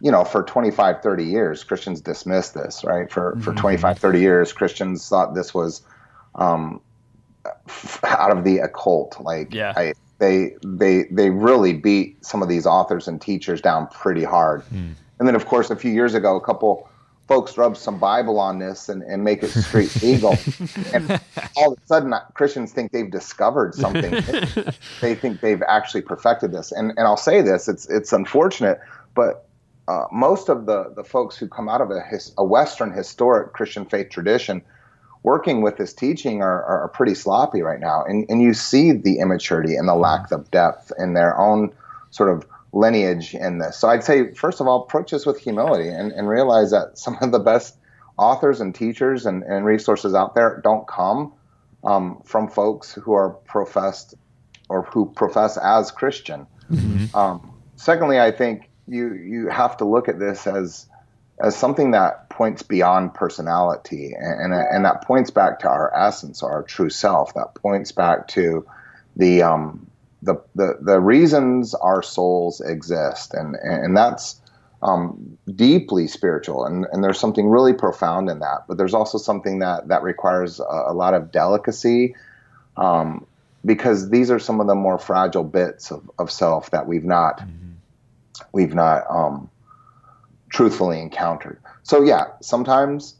[0.00, 3.10] you know, for 25, 30 years, Christians dismissed this, right?
[3.10, 3.40] For, mm-hmm.
[3.40, 5.82] for 25, 30 years, Christians thought this was
[6.34, 6.80] um,
[7.66, 9.18] f- out of the occult.
[9.20, 9.72] Like, yeah.
[9.74, 14.62] I, they, they, they really beat some of these authors and teachers down pretty hard.
[14.66, 14.94] Mm.
[15.18, 16.90] And then, of course, a few years ago, a couple
[17.28, 20.36] folks rub some Bible on this and, and make it street legal.
[20.92, 21.10] and
[21.56, 24.10] all of a sudden, uh, Christians think they've discovered something.
[25.00, 26.72] they think they've actually perfected this.
[26.72, 28.80] And, and I'll say this it's, it's unfortunate,
[29.14, 29.46] but
[29.88, 33.52] uh, most of the, the folks who come out of a, his, a Western historic
[33.52, 34.62] Christian faith tradition
[35.22, 38.04] working with this teaching are, are pretty sloppy right now.
[38.04, 41.72] And, and you see the immaturity and the lack of depth in their own
[42.10, 43.78] sort of lineage in this.
[43.78, 47.18] So I'd say, first of all, approach this with humility and, and realize that some
[47.20, 47.76] of the best
[48.18, 51.32] authors and teachers and, and resources out there don't come
[51.84, 54.14] um, from folks who are professed
[54.68, 56.46] or who profess as Christian.
[57.14, 60.86] Um, secondly, I think you you have to look at this as
[61.38, 66.42] as something that points beyond personality and, and, and that points back to our essence,
[66.42, 67.34] our true self.
[67.34, 68.66] That points back to
[69.16, 69.90] the um,
[70.26, 74.40] the, the the reasons our souls exist, and and that's
[74.82, 78.64] um, deeply spiritual, and, and there's something really profound in that.
[78.68, 82.14] But there's also something that that requires a, a lot of delicacy,
[82.76, 83.26] um,
[83.64, 87.38] because these are some of the more fragile bits of, of self that we've not
[87.38, 87.72] mm-hmm.
[88.52, 89.48] we've not um,
[90.50, 91.58] truthfully encountered.
[91.84, 93.14] So yeah, sometimes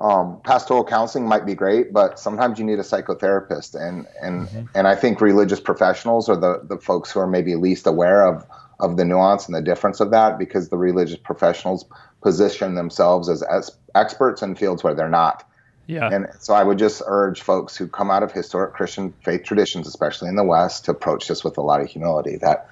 [0.00, 4.64] um, pastoral counseling might be great, but sometimes you need a psychotherapist, and and mm-hmm.
[4.74, 8.46] and I think religious professionals are the the folks who are maybe least aware of
[8.78, 11.84] of the nuance and the difference of that because the religious professionals
[12.22, 15.44] position themselves as, as experts in fields where they're not.
[15.88, 16.08] Yeah.
[16.12, 19.88] And so I would just urge folks who come out of historic Christian faith traditions,
[19.88, 22.36] especially in the West, to approach this with a lot of humility.
[22.36, 22.68] That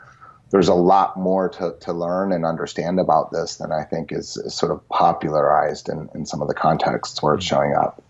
[0.57, 4.39] there's a lot more to, to learn and understand about this than I think is,
[4.39, 7.57] is sort of popularized in, in some of the contexts where it's mm-hmm.
[7.57, 8.03] showing up.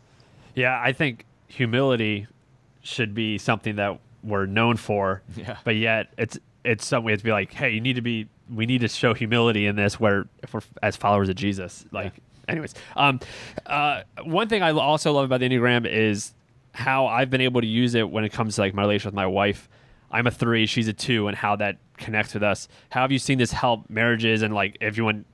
[0.54, 2.28] Yeah, I think humility
[2.82, 5.22] should be something that we're known for.
[5.36, 5.56] Yeah.
[5.64, 8.28] But yet it's it's something we have to be like, hey, you need to be
[8.54, 11.84] we need to show humility in this where if we're as followers of Jesus.
[11.90, 12.52] Like yeah.
[12.52, 12.74] anyways.
[12.94, 13.18] Um
[13.66, 16.32] uh one thing I also love about the Enneagram is
[16.74, 19.16] how I've been able to use it when it comes to like my relationship with
[19.16, 19.68] my wife.
[20.10, 22.68] I'm a three, she's a two, and how that connects with us.
[22.90, 25.26] How have you seen this help marriages and like if you want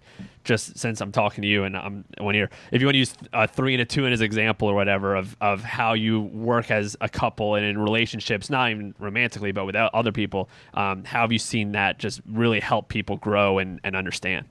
[0.44, 3.14] just since I'm talking to you and I'm one here, if you want to use
[3.32, 6.70] a three and a two in as example or whatever of, of how you work
[6.70, 11.20] as a couple and in relationships, not even romantically, but with other people, um, how
[11.20, 14.46] have you seen that just really help people grow and, and understand?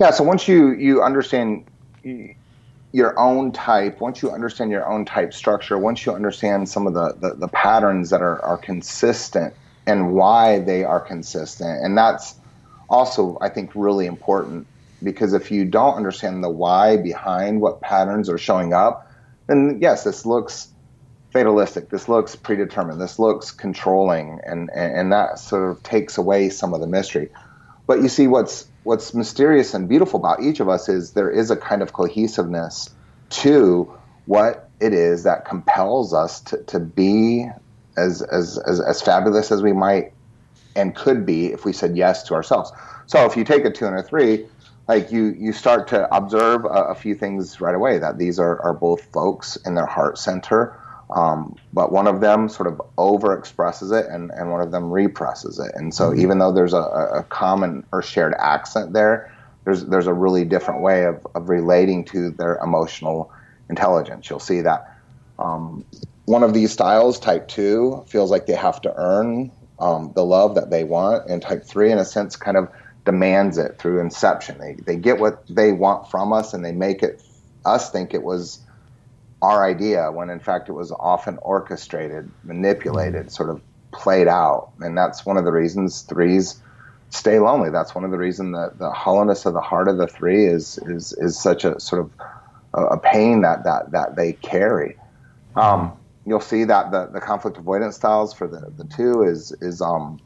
[0.00, 0.10] Yeah.
[0.10, 1.64] So once you, you understand
[2.92, 6.94] your own type, once you understand your own type structure, once you understand some of
[6.94, 9.54] the, the, the patterns that are, are consistent
[9.86, 12.34] and why they are consistent, and that's
[12.88, 14.66] also, I think, really important
[15.02, 19.10] because if you don't understand the why behind what patterns are showing up,
[19.46, 20.68] then yes, this looks
[21.32, 21.90] fatalistic.
[21.90, 23.00] This looks predetermined.
[23.00, 27.28] This looks controlling, and, and, and that sort of takes away some of the mystery.
[27.86, 31.50] But you see, what's what's mysterious and beautiful about each of us is there is
[31.50, 32.90] a kind of cohesiveness
[33.30, 33.92] to
[34.26, 37.48] what it is that compels us to, to be
[37.96, 40.12] as, as, as, as fabulous as we might
[40.76, 42.70] and could be if we said yes to ourselves.
[43.06, 44.46] So if you take a two and a three,
[44.86, 48.60] like you you start to observe a, a few things right away that these are,
[48.62, 50.74] are both folks in their heart center,
[51.10, 55.58] um, but one of them sort of overexpresses it and, and one of them represses
[55.58, 55.72] it.
[55.74, 56.20] And so mm-hmm.
[56.20, 60.80] even though there's a, a common or shared accent there, there's there's a really different
[60.80, 63.30] way of, of relating to their emotional
[63.68, 64.28] intelligence.
[64.30, 64.96] You'll see that
[65.38, 65.84] um,
[66.24, 70.56] one of these styles, type two, feels like they have to earn um, the love
[70.56, 72.68] that they want, and type three, in a sense, kind of
[73.04, 74.58] demands it through inception.
[74.58, 77.22] They they get what they want from us, and they make it
[77.64, 78.60] us think it was
[79.42, 83.60] our idea when in fact it was often orchestrated, manipulated, sort of
[83.92, 86.60] played out, and that's one of the reasons threes
[87.10, 87.70] stay lonely.
[87.70, 90.78] That's one of the reasons that the hollowness of the heart of the three is
[90.78, 92.10] is is such a sort of
[92.74, 94.96] a, pain that that that they carry.
[95.56, 95.92] Um,
[96.26, 100.20] you'll see that the, the conflict avoidance styles for the, the two is is um,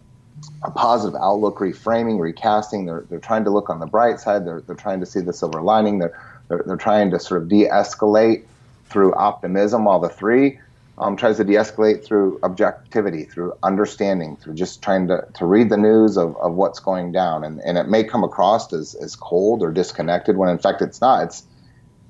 [0.64, 2.86] a positive outlook, reframing, recasting.
[2.86, 4.44] They're, they're trying to look on the bright side.
[4.44, 5.98] They're, they're trying to see the silver lining.
[5.98, 8.44] They're, they're, they're trying to sort of de-escalate
[8.92, 10.58] through optimism, while the three
[10.98, 15.76] um, tries to de-escalate through objectivity, through understanding, through just trying to, to read the
[15.76, 17.44] news of, of what's going down.
[17.44, 21.00] And, and it may come across as, as cold or disconnected when in fact it's
[21.00, 21.24] not.
[21.24, 21.44] It's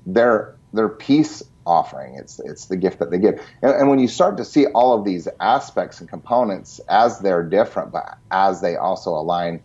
[0.05, 2.15] their, their peace offering.
[2.15, 3.41] It's it's the gift that they give.
[3.61, 7.43] And, and, when you start to see all of these aspects and components as they're
[7.43, 9.63] different, but as they also align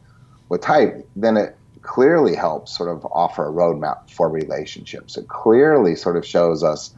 [0.49, 5.17] with type, then it clearly helps sort of offer a roadmap for relationships.
[5.17, 6.95] It clearly sort of shows us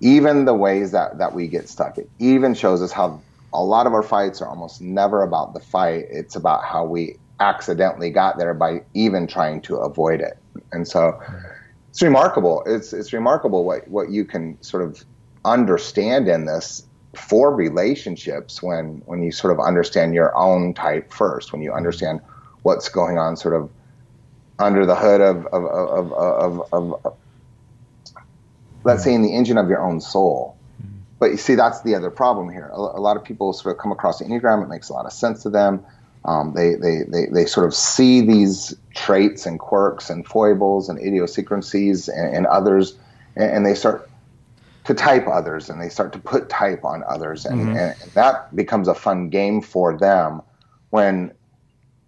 [0.00, 1.98] even the ways that, that we get stuck.
[1.98, 3.20] It even shows us how
[3.52, 6.06] a lot of our fights are almost never about the fight.
[6.10, 10.38] It's about how we accidentally got there by even trying to avoid it.
[10.72, 11.20] And so
[11.90, 12.62] it's remarkable.
[12.66, 15.04] It's it's remarkable what what you can sort of
[15.44, 21.52] understand in this for relationships when when you sort of understand your own type first.
[21.52, 21.78] When you mm-hmm.
[21.78, 22.20] understand
[22.62, 23.70] what's going on, sort of
[24.58, 27.16] under the hood of of of of, of,
[28.86, 30.56] let's say in the engine of your own soul.
[31.18, 32.70] But you see, that's the other problem here.
[32.72, 35.06] A, a lot of people sort of come across the enneagram; it makes a lot
[35.06, 35.84] of sense to them
[36.26, 40.98] um, they, they, they, they sort of see these traits and quirks and foibles and
[40.98, 42.98] idiosyncrasies and, and others,
[43.36, 44.10] and, and, they start
[44.84, 47.46] to type others and they start to put type on others.
[47.46, 47.76] And, mm-hmm.
[47.76, 50.42] and, that becomes a fun game for them
[50.90, 51.32] when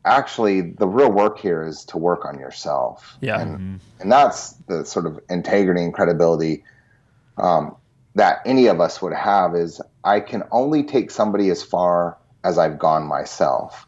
[0.08, 3.16] actually the real work here is to work on yourself.
[3.20, 3.40] Yeah.
[3.40, 6.64] And, and that's the sort of integrity and credibility
[7.36, 7.76] um,
[8.14, 12.58] that any of us would have is I can only take somebody as far as
[12.58, 13.86] I've gone myself.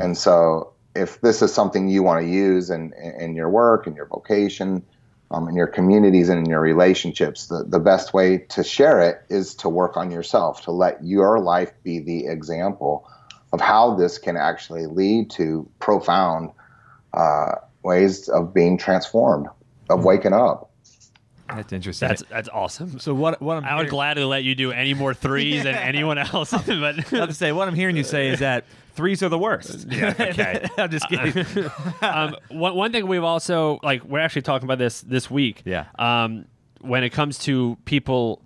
[0.00, 3.94] And so if this is something you want to use in, in your work, in
[3.94, 4.82] your vocation,
[5.30, 9.22] um, in your communities and in your relationships, the, the best way to share it
[9.28, 13.08] is to work on yourself, to let your life be the example
[13.52, 16.50] of how this can actually lead to profound
[17.14, 19.48] uh, ways of being transformed,
[19.88, 20.70] of waking up.
[21.48, 22.06] That's interesting.
[22.08, 23.00] That's that's awesome.
[23.00, 23.42] so what?
[23.42, 26.50] What I'm I would hearing- gladly let you do any more threes than anyone else,
[26.66, 29.38] but I have to say, what I'm hearing you say is that threes are the
[29.38, 29.88] worst.
[29.90, 30.68] Yeah, okay.
[30.78, 31.70] I'm just kidding.
[32.02, 35.62] um, one, one thing we've also like we're actually talking about this this week.
[35.64, 35.86] Yeah.
[35.98, 36.44] Um,
[36.82, 38.42] when it comes to people,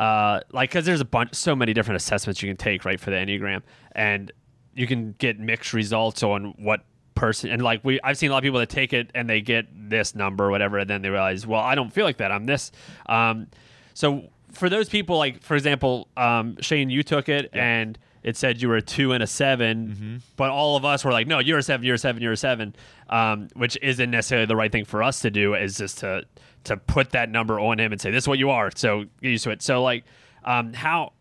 [0.00, 3.10] uh, like because there's a bunch, so many different assessments you can take right for
[3.10, 3.60] the enneagram,
[3.92, 4.32] and
[4.74, 6.84] you can get mixed results on what
[7.14, 9.42] person and like we I've seen a lot of people that take it and they
[9.42, 12.32] get this number or whatever, and then they realize, well, I don't feel like that.
[12.32, 12.72] I'm this.
[13.06, 13.48] Um,
[13.92, 18.60] so for those people, like for example, um, Shane, you took it and it said
[18.60, 21.58] you were a two and a 7 but all of us were like, no, you're
[21.58, 22.74] a seven, you're a seven, you're a seven,
[23.08, 25.54] um, which isn't necessarily the right thing for us to do.
[25.54, 26.24] Is just to
[26.64, 28.70] to put that number on him and say this is what you are.
[28.74, 29.62] So get used to it.
[29.62, 30.04] So like,
[30.44, 31.12] um, how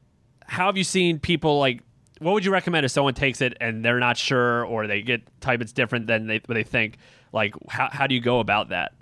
[0.46, 1.82] how have you seen people like?
[2.20, 5.22] What would you recommend if someone takes it and they're not sure or they get
[5.40, 6.98] type it's different than they what they think?
[7.32, 8.94] Like, how how do you go about that?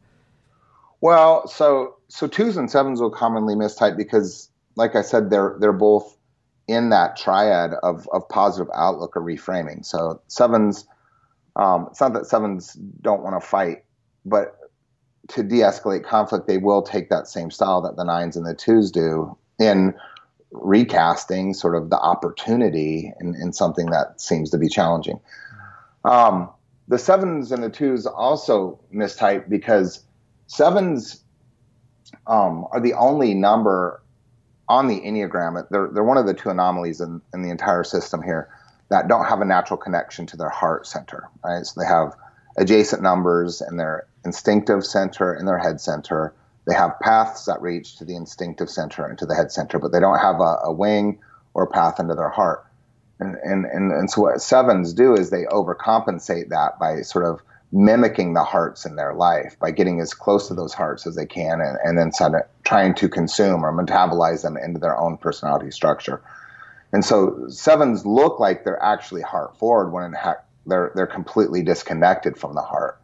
[1.01, 5.73] Well, so so twos and sevens will commonly mistype because, like I said, they're they're
[5.73, 6.16] both
[6.67, 9.85] in that triad of of positive outlook or reframing.
[9.85, 10.85] So sevens,
[11.55, 13.83] um, it's not that sevens don't want to fight,
[14.25, 14.57] but
[15.29, 18.91] to de-escalate conflict, they will take that same style that the nines and the twos
[18.91, 19.93] do in
[20.51, 25.19] recasting sort of the opportunity in, in something that seems to be challenging.
[26.05, 26.49] Um,
[26.87, 30.05] the sevens and the twos also mistype because
[30.47, 31.21] sevens
[32.27, 34.01] um, are the only number
[34.69, 35.65] on the enneagram.
[35.69, 38.49] They're they're one of the two anomalies in, in the entire system here
[38.89, 41.29] that don't have a natural connection to their heart center.
[41.43, 42.15] Right, so they have
[42.57, 46.33] adjacent numbers in their instinctive center and their head center.
[46.65, 49.91] They have paths that reach to the instinctive center and to the head center, but
[49.91, 51.19] they don't have a, a wing
[51.53, 52.65] or a path into their heart.
[53.19, 57.41] And, and, and, and so what sevens do is they overcompensate that by sort of
[57.71, 61.25] mimicking the hearts in their life by getting as close to those hearts as they
[61.25, 65.17] can and, and then sort of trying to consume or metabolize them into their own
[65.17, 66.21] personality structure.
[66.93, 71.61] And so sevens look like they're actually heart forward when in fact they're they're completely
[71.61, 72.99] disconnected from the heart.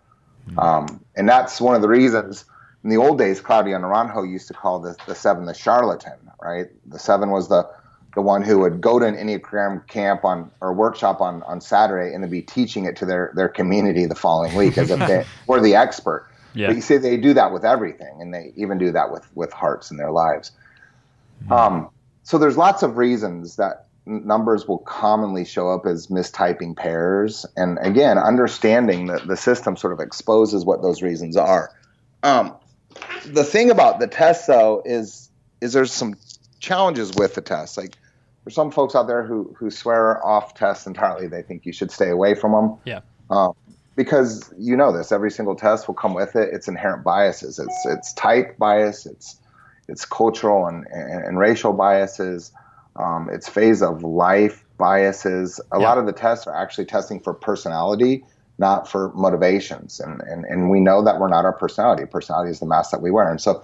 [0.58, 2.45] Um, and that's one of the reasons
[2.84, 6.67] in the old days Claudio Naranjo used to call the, the seven the charlatan, right?
[6.86, 7.69] The seven was the
[8.15, 12.13] the one who would go to an Enneagram camp on or workshop on, on Saturday
[12.13, 15.26] and then be teaching it to their, their community the following week as if they
[15.47, 16.30] were the expert.
[16.54, 16.67] Yeah.
[16.67, 19.52] But you see, they do that with everything, and they even do that with, with
[19.52, 20.52] hearts in their lives.
[21.49, 21.89] Um,
[22.21, 27.80] so there's lots of reasons that numbers will commonly show up as mistyping pairs, and
[27.82, 31.71] again, understanding that the system sort of exposes what those reasons are.
[32.21, 32.56] Um,
[33.26, 36.15] the thing about the test, though, is is there's some
[36.60, 37.78] challenges with the test.
[37.78, 37.95] Like
[38.43, 41.27] there's some folks out there who who swear off tests entirely.
[41.27, 42.77] They think you should stay away from them.
[42.86, 43.01] Yeah.
[43.29, 43.53] Um,
[43.95, 47.60] because you know this, every single test will come with it its inherent biases.
[47.60, 49.38] It's it's type bias, it's
[49.88, 52.51] it's cultural and, and, and racial biases,
[52.95, 55.60] um, it's phase of life biases.
[55.71, 55.88] A Yeah.
[55.88, 58.25] lot of the tests are actually testing for personality,
[58.58, 59.99] not for motivations.
[59.99, 62.06] And, and and we know that we're not our personality.
[62.06, 63.29] Personality is the mask that we wear.
[63.29, 63.62] And so,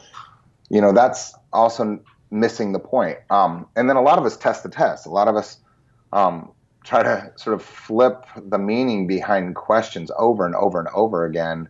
[0.70, 2.00] you know, that's also
[2.32, 3.18] missing the point.
[3.30, 5.06] Um, and then a lot of us test the test.
[5.06, 5.58] A lot of us
[6.14, 6.52] um,
[6.84, 11.68] try to sort of flip the meaning behind questions over and over and over again.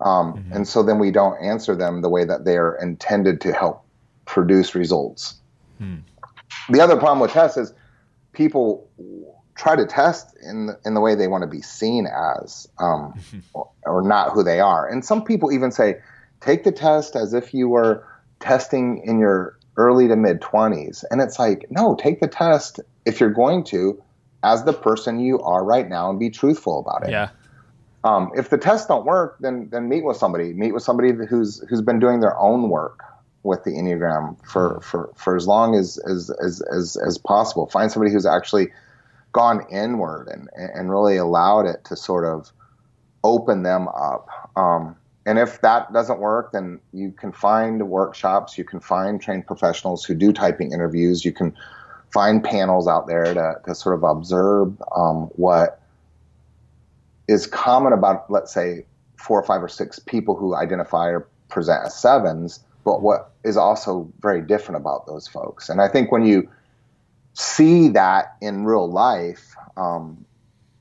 [0.00, 3.84] Um, And so then we don't answer them the way that they're intended to help
[4.26, 5.36] produce results.
[6.70, 7.72] The other problem with tests is
[8.32, 8.88] people
[9.54, 13.14] try to test in the, in the way they want to be seen as, um,
[13.54, 14.86] or, or not who they are.
[14.88, 15.96] And some people even say,
[16.40, 18.06] take the test as if you were
[18.40, 21.04] testing in your early to mid 20s.
[21.10, 24.00] And it's like, no, take the test if you're going to
[24.42, 27.10] as the person you are right now and be truthful about it.
[27.10, 27.30] Yeah.
[28.04, 30.52] Um, if the tests don't work, then then meet with somebody.
[30.52, 33.00] Meet with somebody who's who's been doing their own work
[33.42, 37.66] with the enneagram for for, for as long as as, as as as possible.
[37.66, 38.70] Find somebody who's actually
[39.32, 42.52] gone inward and and really allowed it to sort of
[43.24, 44.28] open them up.
[44.54, 44.96] Um,
[45.26, 48.58] and if that doesn't work, then you can find workshops.
[48.58, 51.24] You can find trained professionals who do typing interviews.
[51.24, 51.56] You can
[52.12, 55.80] find panels out there to, to sort of observe um, what
[57.26, 58.84] is common about, let's say,
[59.16, 63.56] four or five or six people who identify or present as sevens, but what is
[63.56, 65.70] also very different about those folks.
[65.70, 66.48] And I think when you
[67.32, 70.24] see that in real life, um,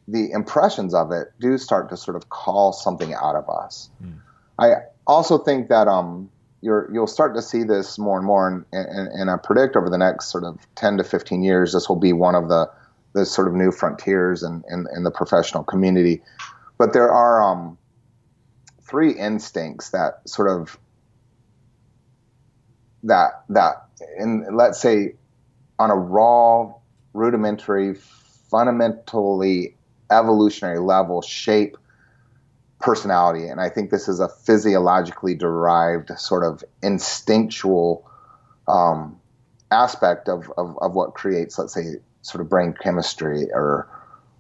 [0.08, 3.89] the impressions of it do start to sort of call something out of us.
[4.04, 4.18] Mm.
[4.60, 4.74] I
[5.08, 6.30] also think that um,
[6.62, 9.89] you will start to see this more and more, and, and, and, I predict over
[9.89, 12.70] the next sort of 10 to 15 years, this will be one of the,
[13.14, 16.22] the sort of new frontiers in, in, in the professional community.
[16.78, 17.78] But there are um,
[18.82, 20.78] three instincts that sort of
[23.04, 23.86] that that
[24.18, 25.16] in let's say
[25.80, 26.72] on a raw,
[27.14, 29.76] rudimentary, fundamentally
[30.12, 31.78] evolutionary level shape
[32.84, 33.48] personality.
[33.48, 38.08] And I think this is a physiologically derived sort of instinctual
[38.68, 39.20] um,
[39.72, 43.90] aspect of, of, of, what creates, let's say, sort of brain chemistry or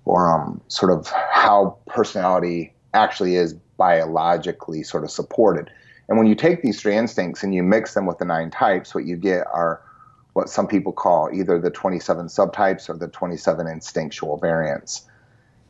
[0.05, 5.69] or um, sort of how personality actually is biologically sort of supported.
[6.09, 8.93] And when you take these three instincts and you mix them with the nine types,
[8.93, 9.81] what you get are
[10.33, 15.07] what some people call either the 27 subtypes or the 27 instinctual variants.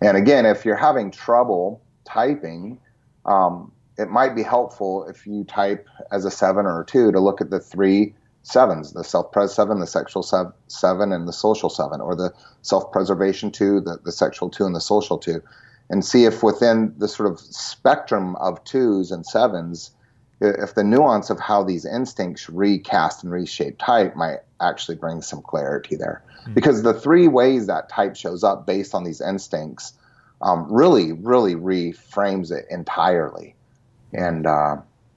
[0.02, 2.80] And again, if you're having trouble typing,
[3.26, 7.20] um, it might be helpful if you type as a seven or a two to
[7.20, 11.34] look at the three sevens the self pres seven, the sexual sev- seven, and the
[11.34, 12.32] social seven, or the
[12.62, 15.42] self preservation two, the, the sexual two, and the social two,
[15.90, 19.92] and see if within the sort of spectrum of twos and sevens,
[20.42, 25.42] if the nuance of how these instincts recast and reshape type might actually bring some
[25.42, 26.22] clarity there.
[26.42, 26.54] Mm-hmm.
[26.54, 29.94] Because the three ways that type shows up based on these instincts
[30.44, 33.56] um, really, really reframes it entirely.
[34.12, 34.76] And, uh,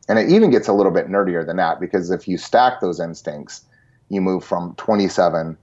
[0.08, 3.00] and it even gets a little bit nerdier than that because if you stack those
[3.00, 3.64] instincts,
[4.08, 5.58] you move from 27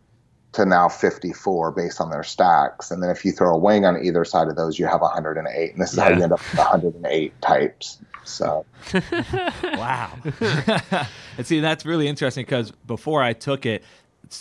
[0.51, 2.91] to now 54 based on their stacks.
[2.91, 5.71] And then if you throw a wing on either side of those, you have 108.
[5.71, 6.03] And this is yeah.
[6.03, 7.99] how you end up with 108 types.
[8.25, 8.65] So,
[9.63, 10.11] wow.
[11.37, 13.83] and see, that's really interesting because before I took it,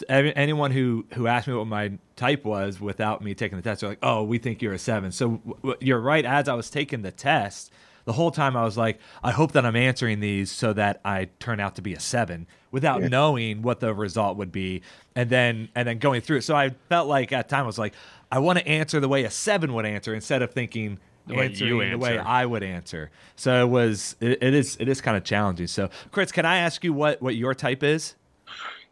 [0.09, 3.90] anyone who who asked me what my type was without me taking the test, they're
[3.90, 5.12] like, "Oh, we think you're a seven.
[5.12, 6.24] So w- you're right.
[6.24, 7.70] As I was taking the test,
[8.05, 11.30] the whole time I was like, "I hope that I'm answering these so that I
[11.40, 13.09] turn out to be a seven without yeah.
[13.09, 14.82] knowing what the result would be,
[15.14, 16.43] and then and then going through it.
[16.43, 17.95] So I felt like at time I was like,
[18.30, 21.49] I want to answer the way a seven would answer instead of thinking the way
[21.49, 21.90] you answer.
[21.90, 23.11] the way I would answer.
[23.36, 25.66] So it was it, it is it is kind of challenging.
[25.66, 28.14] So Chris, can I ask you what what your type is?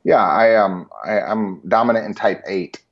[0.04, 2.82] Yeah, I um I, I'm dominant in type eight.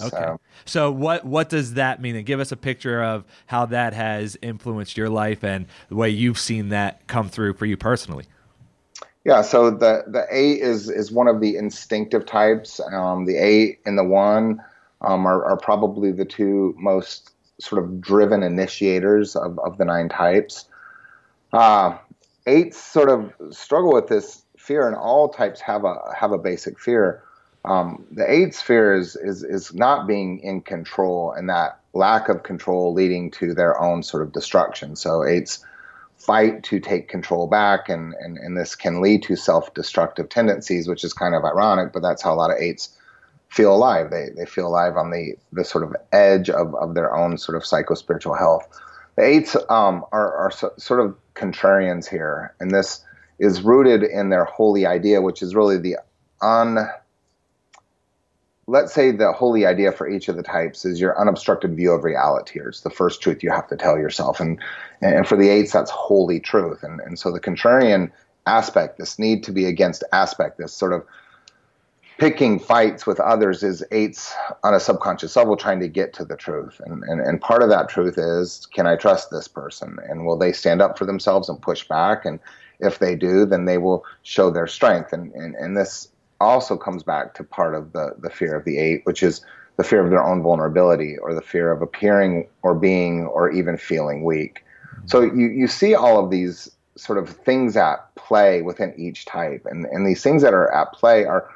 [0.00, 0.08] Okay.
[0.08, 0.40] So.
[0.64, 2.16] so what what does that mean?
[2.16, 6.10] And give us a picture of how that has influenced your life and the way
[6.10, 8.24] you've seen that come through for you personally.
[9.24, 12.80] Yeah, so the the eight is is one of the instinctive types.
[12.92, 14.62] Um, the eight and the one
[15.02, 20.08] um, are, are probably the two most sort of driven initiators of, of the nine
[20.08, 20.66] types.
[21.52, 21.96] Uh,
[22.46, 26.78] eights sort of struggle with this fear, and all types have a have a basic
[26.78, 27.22] fear.
[27.64, 32.42] Um, the eights fear is, is is not being in control, and that lack of
[32.42, 34.94] control leading to their own sort of destruction.
[34.94, 35.64] So eights
[36.18, 41.02] fight to take control back, and and, and this can lead to self-destructive tendencies, which
[41.02, 42.96] is kind of ironic, but that's how a lot of eights
[43.48, 44.10] feel alive.
[44.10, 47.56] They they feel alive on the the sort of edge of, of their own sort
[47.56, 48.68] of psycho spiritual health.
[49.16, 53.04] The eights um, are are so, sort of contrarians here, and this
[53.38, 55.96] is rooted in their holy idea, which is really the
[56.42, 56.78] un.
[58.66, 62.04] Let's say the holy idea for each of the types is your unobstructed view of
[62.04, 62.60] reality.
[62.62, 64.60] It's the first truth you have to tell yourself, and
[65.00, 66.82] and for the eights, that's holy truth.
[66.82, 68.10] And and so the contrarian
[68.46, 71.04] aspect, this need to be against aspect, this sort of
[72.18, 74.34] picking fights with others is eights
[74.64, 76.80] on a subconscious level trying to get to the truth.
[76.84, 79.98] And, and, and part of that truth is can I trust this person?
[80.08, 82.24] And will they stand up for themselves and push back?
[82.24, 82.40] And
[82.80, 85.12] if they do, then they will show their strength.
[85.12, 86.08] And, and, and this
[86.40, 89.44] also comes back to part of the, the fear of the eight, which is
[89.76, 93.76] the fear of their own vulnerability or the fear of appearing or being or even
[93.76, 94.64] feeling weak.
[95.06, 99.66] So you, you see all of these sort of things at play within each type.
[99.70, 101.48] And, and these things that are at play are,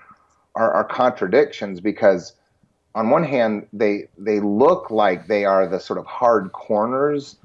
[0.55, 2.35] are, are contradictions because
[2.95, 7.37] on one hand, they, they look like they are the sort of hard corners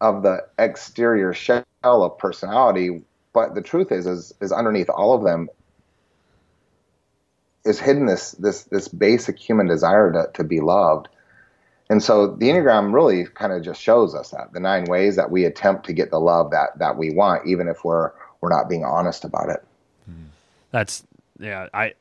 [0.00, 3.02] of the exterior shell of personality
[3.36, 5.50] but the truth is, is, is underneath all of them
[7.66, 11.08] is hidden this this this basic human desire to, to be loved.
[11.90, 15.30] And so the Enneagram really kind of just shows us that the nine ways that
[15.30, 18.70] we attempt to get the love that that we want, even if we're we're not
[18.70, 19.62] being honest about it.
[20.06, 20.28] Hmm.
[20.70, 21.04] That's
[21.38, 21.92] yeah, I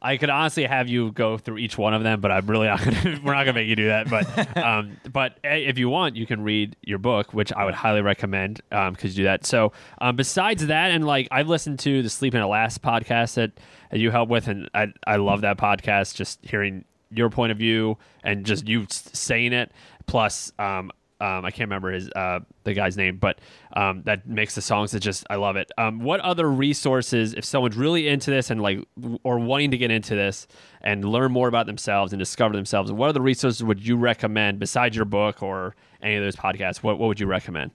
[0.00, 2.84] I could honestly have you go through each one of them, but I'm really not
[2.84, 3.20] gonna.
[3.24, 4.08] We're not gonna make you do that.
[4.08, 7.74] But um, but eh, if you want, you can read your book, which I would
[7.74, 9.44] highly recommend because you do that.
[9.44, 13.52] So um, besides that, and like I've listened to the Sleeping at Last podcast that,
[13.90, 16.14] that you help with, and I I love that podcast.
[16.14, 19.72] Just hearing your point of view and just you saying it.
[20.06, 20.90] Plus, um,
[21.20, 23.40] um, I can't remember his uh, the guy's name, but
[23.72, 25.70] um, that makes the songs that just I love it.
[25.76, 28.86] Um, what other resources, if someone's really into this and like
[29.24, 30.46] or wanting to get into this
[30.80, 34.94] and learn more about themselves and discover themselves, what other resources would you recommend besides
[34.94, 36.84] your book or any of those podcasts?
[36.84, 37.72] What what would you recommend?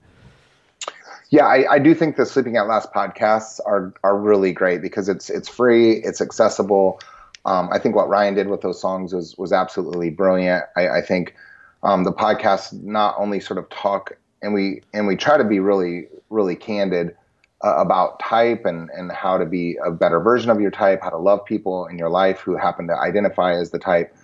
[1.30, 5.10] Yeah, I, I do think the Sleeping at Last podcasts are are really great because
[5.10, 7.02] it's it's free, it's accessible.
[7.46, 10.64] Um, I think what Ryan did with those songs was was absolutely brilliant.
[10.78, 11.36] I, I think
[11.84, 15.60] um, the podcast not only sort of talk and we and we try to be
[15.60, 17.16] really really candid
[17.64, 21.10] uh, about type and and how to be a better version of your type, how
[21.10, 24.16] to love people in your life who happen to identify as the type.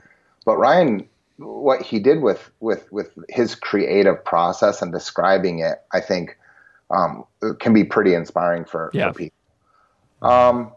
[0.46, 1.08] But Ryan,
[1.38, 6.38] what he did with with with his creative process and describing it, I think,
[6.92, 7.24] um,
[7.60, 9.12] can be pretty inspiring for, yeah.
[9.12, 9.38] for people.
[10.22, 10.74] Um,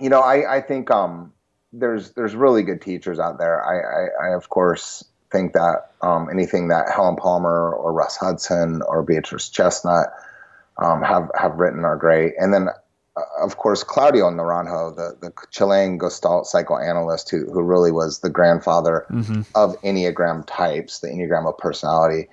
[0.00, 1.32] you know, I I think um,
[1.72, 3.64] there's there's really good teachers out there.
[3.64, 8.82] I I, I of course think that um, anything that Helen Palmer or Russ Hudson
[8.86, 10.06] or Beatrice Chestnut
[10.78, 12.34] um, have have written are great.
[12.38, 12.68] And then,
[13.16, 18.30] uh, of course, Claudio Naranjo, the the Chilean Gestalt psychoanalyst who who really was the
[18.30, 19.42] grandfather mm-hmm.
[19.56, 22.28] of Enneagram types, the Enneagram of personality.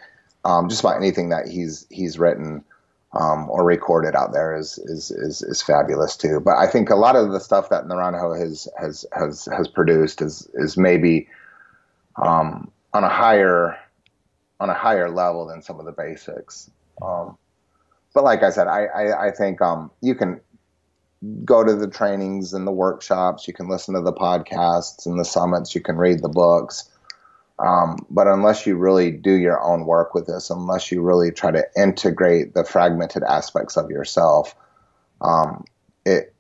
[0.45, 2.63] Um, just about anything that he's he's written
[3.13, 6.39] um, or recorded out there is, is is is fabulous too.
[6.39, 10.21] But I think a lot of the stuff that Naranjo has has has has produced
[10.21, 11.27] is is maybe
[12.15, 13.77] um, on a higher
[14.59, 16.69] on a higher level than some of the basics.
[17.01, 17.37] Um,
[18.13, 20.39] but like I said, I, I, I think um, you can
[21.43, 23.47] go to the trainings and the workshops.
[23.47, 25.73] You can listen to the podcasts and the summits.
[25.73, 26.89] You can read the books.
[27.57, 31.51] Um, but unless you really do your own work with this, unless you really try
[31.51, 34.55] to integrate the fragmented aspects of yourself,
[35.21, 35.63] um,
[36.05, 36.33] it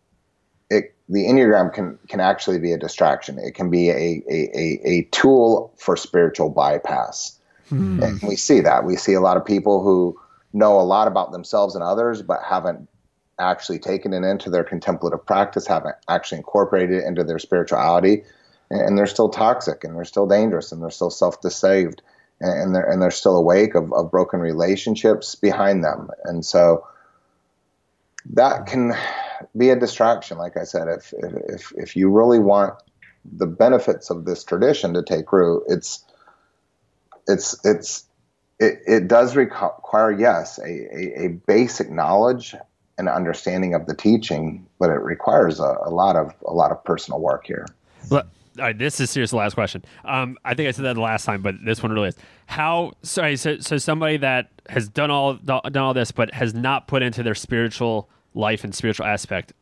[0.71, 3.37] it the enneagram can can actually be a distraction.
[3.37, 7.37] It can be a a, a, a tool for spiritual bypass,
[7.69, 8.01] mm.
[8.01, 8.85] and we see that.
[8.85, 10.17] We see a lot of people who
[10.53, 12.87] know a lot about themselves and others, but haven't
[13.37, 18.23] actually taken it into their contemplative practice, haven't actually incorporated it into their spirituality,
[18.69, 22.01] and, and they're still toxic and they're still dangerous and they're still self-deceived
[22.39, 26.87] and, and they're and they're still awake of, of broken relationships behind them, and so
[28.31, 28.93] that can
[29.57, 30.37] be a distraction.
[30.37, 32.75] Like I said, if if if you really want
[33.25, 36.03] the benefits of this tradition to take root, it's
[37.27, 38.05] it's it's
[38.59, 42.55] it, it does require yes a, a, a basic knowledge
[42.97, 46.83] and understanding of the teaching, but it requires a, a lot of a lot of
[46.83, 47.65] personal work here.
[48.57, 49.31] All right, this is serious.
[49.31, 49.83] Last question.
[50.03, 52.15] Um, I think I said that the last time, but this one really is.
[52.47, 52.93] How?
[53.01, 53.37] Sorry.
[53.37, 57.23] So, so somebody that has done all done all this, but has not put into
[57.23, 59.53] their spiritual life and spiritual aspect.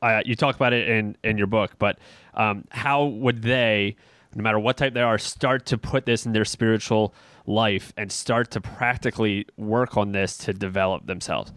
[0.00, 1.98] Uh, you talk about it in in your book, but
[2.34, 3.96] um, how would they,
[4.34, 7.12] no matter what type they are, start to put this in their spiritual
[7.46, 11.52] life and start to practically work on this to develop themselves?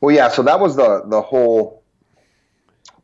[0.00, 0.28] Well, yeah.
[0.28, 1.84] So that was the the whole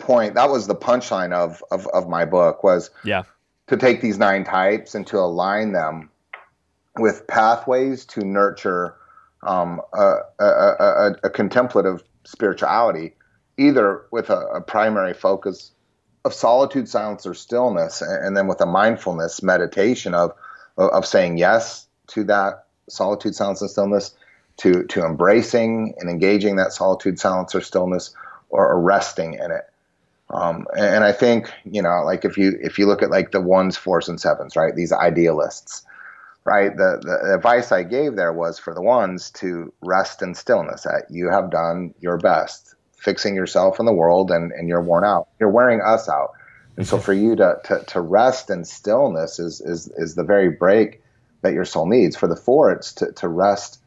[0.05, 0.35] point.
[0.35, 3.25] That was the punchline of of, of my book was yeah
[3.67, 6.11] to take these nine types and to align them
[6.97, 8.95] with pathways to nurture
[9.43, 13.15] um, a, a, a, a, contemplative spirituality,
[13.59, 15.73] either with a, a, primary focus
[16.25, 20.33] of solitude, silence, or stillness, and, and then with a mindfulness meditation of,
[20.79, 24.15] of, of saying yes to that solitude, silence, and stillness,
[24.57, 28.15] to to embracing and engaging that solitude, silence, or stillness,
[28.49, 29.69] or, or resting in it.
[30.31, 33.33] Um, and, and I think you know, like if you if you look at like
[33.33, 34.75] the ones, fours, and sevens, right?
[34.75, 35.85] These idealists,
[36.45, 36.77] right?
[36.77, 41.07] The, the advice I gave there was for the ones to rest in stillness, that
[41.11, 45.29] you have done your best fixing yourself in the world and, and you're worn out.
[45.39, 46.33] You're wearing us out.
[46.77, 50.49] And so for you to, to, to rest in stillness is, is, is the very
[50.49, 51.03] break
[51.43, 52.16] that your soul needs.
[52.16, 53.79] For the four, it's to, to rest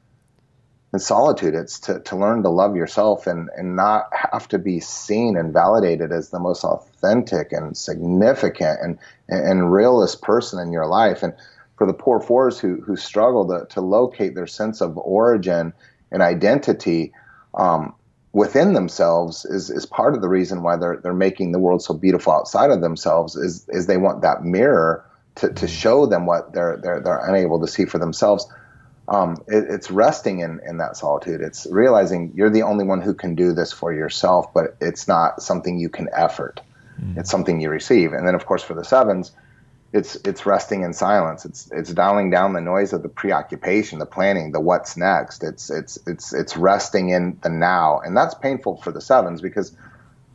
[0.98, 1.54] in solitude.
[1.54, 5.54] It's to, to learn to love yourself and, and not have to be seen and
[5.54, 8.98] validated as the most authentic and significant and,
[9.30, 11.22] and realist person in your life.
[11.22, 11.34] And
[11.78, 15.72] for the poor fours who who struggle to, to locate their sense of origin
[16.12, 17.14] and identity
[17.54, 17.94] um,
[18.34, 21.94] within themselves is is part of the reason why they're they're making the world so
[21.94, 26.54] beautiful outside of themselves is is they want that mirror to, to show them what
[26.54, 28.48] they're they're they're unable to see for themselves.
[29.08, 31.42] Um, it, it's resting in in that solitude.
[31.42, 35.42] It's realizing you're the only one who can do this for yourself, but it's not
[35.42, 36.62] something you can effort.
[37.16, 38.14] It's something you receive.
[38.14, 39.32] And then, of course, for the sevens,
[39.94, 41.46] it's it's resting in silence.
[41.46, 45.44] It's it's dialing down the noise of the preoccupation, the planning, the what's next.
[45.44, 49.76] It's it's it's it's resting in the now, and that's painful for the sevens because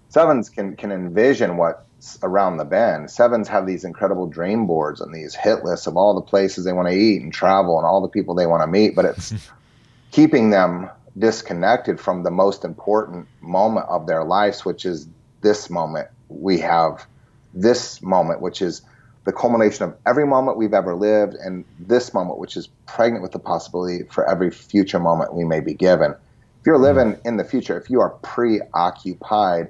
[0.09, 1.83] sevens can can envision what's
[2.23, 3.11] around the bend.
[3.11, 6.73] Sevens have these incredible dream boards and these hit lists of all the places they
[6.73, 9.33] want to eat and travel and all the people they want to meet, but it's
[10.11, 15.09] keeping them disconnected from the most important moment of their lives, which is
[15.43, 17.07] this moment we have
[17.55, 18.83] this moment, which is
[19.25, 23.33] the culmination of every moment we've ever lived, and this moment, which is pregnant with
[23.33, 26.13] the possibility for every future moment we may be given.
[26.13, 26.85] If you're mm-hmm.
[26.85, 29.69] living in the future, if you are preoccupied,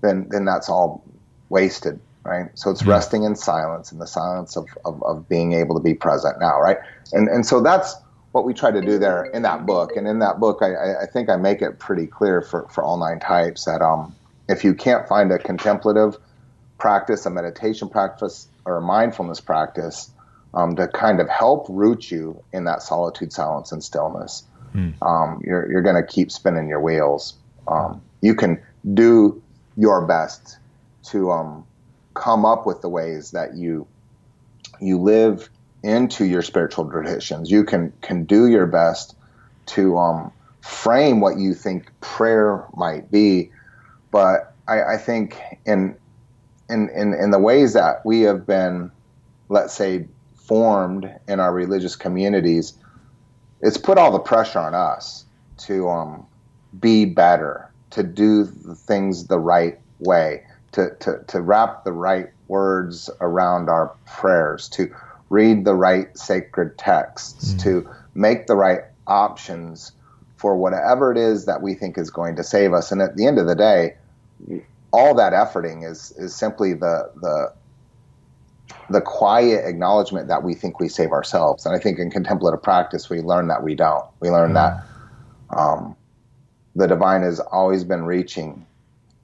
[0.00, 1.04] then then that's all
[1.50, 2.46] wasted, right?
[2.54, 5.94] So it's resting in silence, in the silence of, of, of being able to be
[5.94, 6.78] present now, right?
[7.12, 7.94] And and so that's
[8.32, 9.96] what we try to do there in that book.
[9.96, 12.96] And in that book, I, I think I make it pretty clear for, for all
[12.96, 14.14] nine types that um,
[14.48, 16.16] if you can't find a contemplative
[16.78, 20.12] practice, a meditation practice, or a mindfulness practice
[20.54, 24.90] um, to kind of help root you in that solitude, silence, and stillness, Hmm.
[25.02, 27.34] um, you're, you're going to keep spinning your wheels.
[27.66, 28.62] Um, you can
[28.94, 29.42] do
[29.76, 30.59] your best
[31.04, 31.64] to um,
[32.14, 33.86] come up with the ways that you
[34.80, 35.48] you live
[35.82, 37.50] into your spiritual traditions.
[37.50, 39.14] You can can do your best
[39.66, 43.50] to um, frame what you think prayer might be,
[44.10, 45.96] but I, I think in
[46.68, 48.90] in, in in the ways that we have been,
[49.48, 52.74] let's say, formed in our religious communities,
[53.60, 55.24] it's put all the pressure on us
[55.58, 56.26] to um,
[56.78, 63.10] be better, to do things the right way, to, to, to wrap the right words
[63.20, 64.94] around our prayers, to
[65.28, 69.92] read the right sacred texts, to make the right options
[70.36, 72.90] for whatever it is that we think is going to save us.
[72.90, 73.96] And at the end of the day,
[74.92, 77.52] all that efforting is is simply the the
[78.88, 81.64] the quiet acknowledgement that we think we save ourselves.
[81.66, 84.04] And I think in contemplative practice, we learn that we don't.
[84.20, 84.82] We learn that
[85.50, 85.96] um,
[86.74, 88.66] the divine has always been reaching,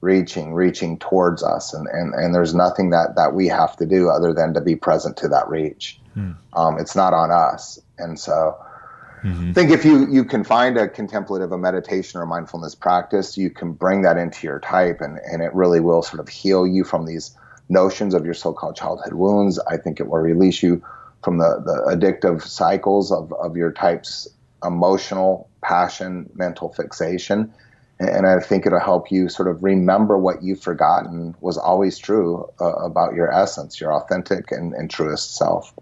[0.00, 4.08] reaching, reaching towards us, and, and, and there's nothing that, that we have to do
[4.08, 5.98] other than to be present to that reach.
[6.54, 7.78] Um, it's not on us.
[7.98, 8.56] And so
[9.48, 13.50] I think if you, you can find a contemplative, a meditation or mindfulness practice, you
[13.50, 16.84] can bring that into your type and, and it really will sort of heal you
[16.84, 17.34] from these
[17.68, 19.58] notions of your so-called childhood wounds.
[19.58, 20.84] I think it will release you
[21.24, 24.28] from the, the addictive cycles of, of your type's
[24.64, 27.52] emotional passion, mental fixation.
[27.98, 32.46] And, I think it'll help you sort of remember what you've forgotten was always true
[32.60, 35.72] uh, about your essence, your authentic and, and truest self.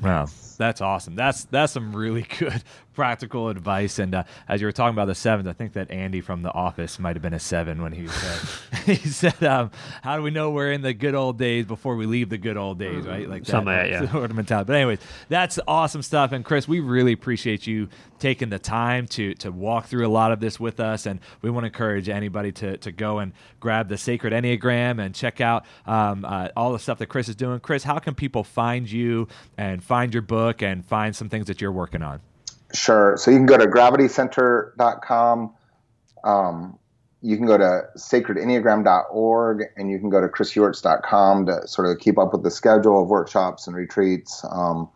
[0.00, 0.26] Wow,
[0.58, 1.16] that's awesome.
[1.16, 2.62] That's that's some really good
[2.96, 4.00] practical advice.
[4.00, 6.52] And uh, as you were talking about the sevens, I think that Andy from The
[6.52, 8.40] Office might have been a seven when he said
[8.86, 9.70] he said, um,
[10.02, 12.56] "How do we know we're in the good old days before we leave the good
[12.56, 14.10] old days?" Right, like Something like that, yeah.
[14.10, 14.66] sort of mentality.
[14.66, 16.32] But anyways, that's awesome stuff.
[16.32, 17.88] And Chris, we really appreciate you
[18.18, 21.06] taking the time to to walk through a lot of this with us.
[21.06, 25.14] And we want to encourage anybody to to go and grab the Sacred Enneagram and
[25.14, 27.60] check out um, uh, all the stuff that Chris is doing.
[27.60, 29.28] Chris, how can people find you
[29.58, 32.20] and find your book and find some things that you're working on?
[32.72, 33.16] Sure.
[33.16, 35.54] So you can go to gravitycenter.com.
[36.24, 36.78] Um,
[37.22, 42.18] you can go to sacredenneagram.org and you can go to chrisheuertz.com to sort of keep
[42.18, 44.88] up with the schedule of workshops and retreats um,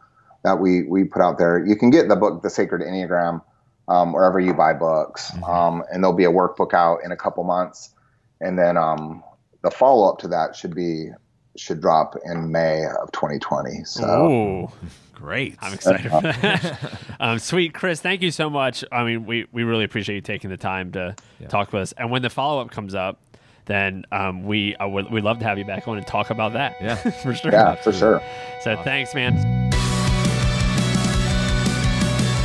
[0.44, 1.64] that we, we put out there.
[1.64, 3.42] You can get the book, The Sacred Enneagram,
[3.88, 5.32] um, wherever you buy books.
[5.46, 7.90] Um, and there'll be a workbook out in a couple months.
[8.40, 9.22] And then um,
[9.62, 11.10] the follow up to that should be
[11.57, 13.84] should drop in May of 2020.
[13.84, 14.88] So Ooh,
[15.20, 15.57] Great.
[15.61, 16.98] I'm excited for that.
[17.20, 18.01] um, sweet, Chris.
[18.01, 18.84] Thank you so much.
[18.90, 21.14] I mean, we, we really appreciate you taking the time to
[21.48, 21.92] talk with us.
[21.92, 23.18] And when the follow up comes up,
[23.66, 26.55] then um, we I would we'd love to have you back on and talk about
[26.55, 26.76] that.
[26.80, 26.94] Yeah.
[27.22, 27.53] for sure.
[27.53, 28.22] yeah, for sure.
[28.62, 29.70] So thanks, man.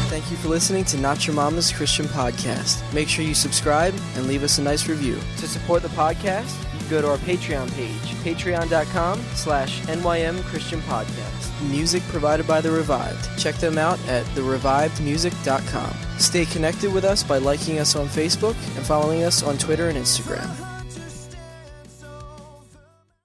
[0.10, 2.82] Thank you for listening to Not Your Mama's Christian Podcast.
[2.93, 5.20] Make sure you subscribe and leave us a nice review.
[5.38, 10.82] To support the podcast, you can go to our Patreon page, patreon.com slash NYM Christian
[10.82, 11.70] Podcast.
[11.70, 13.38] Music provided by The Revived.
[13.38, 15.94] Check them out at therevivedmusic.com.
[16.18, 19.98] Stay connected with us by liking us on Facebook and following us on Twitter and
[19.98, 20.64] Instagram.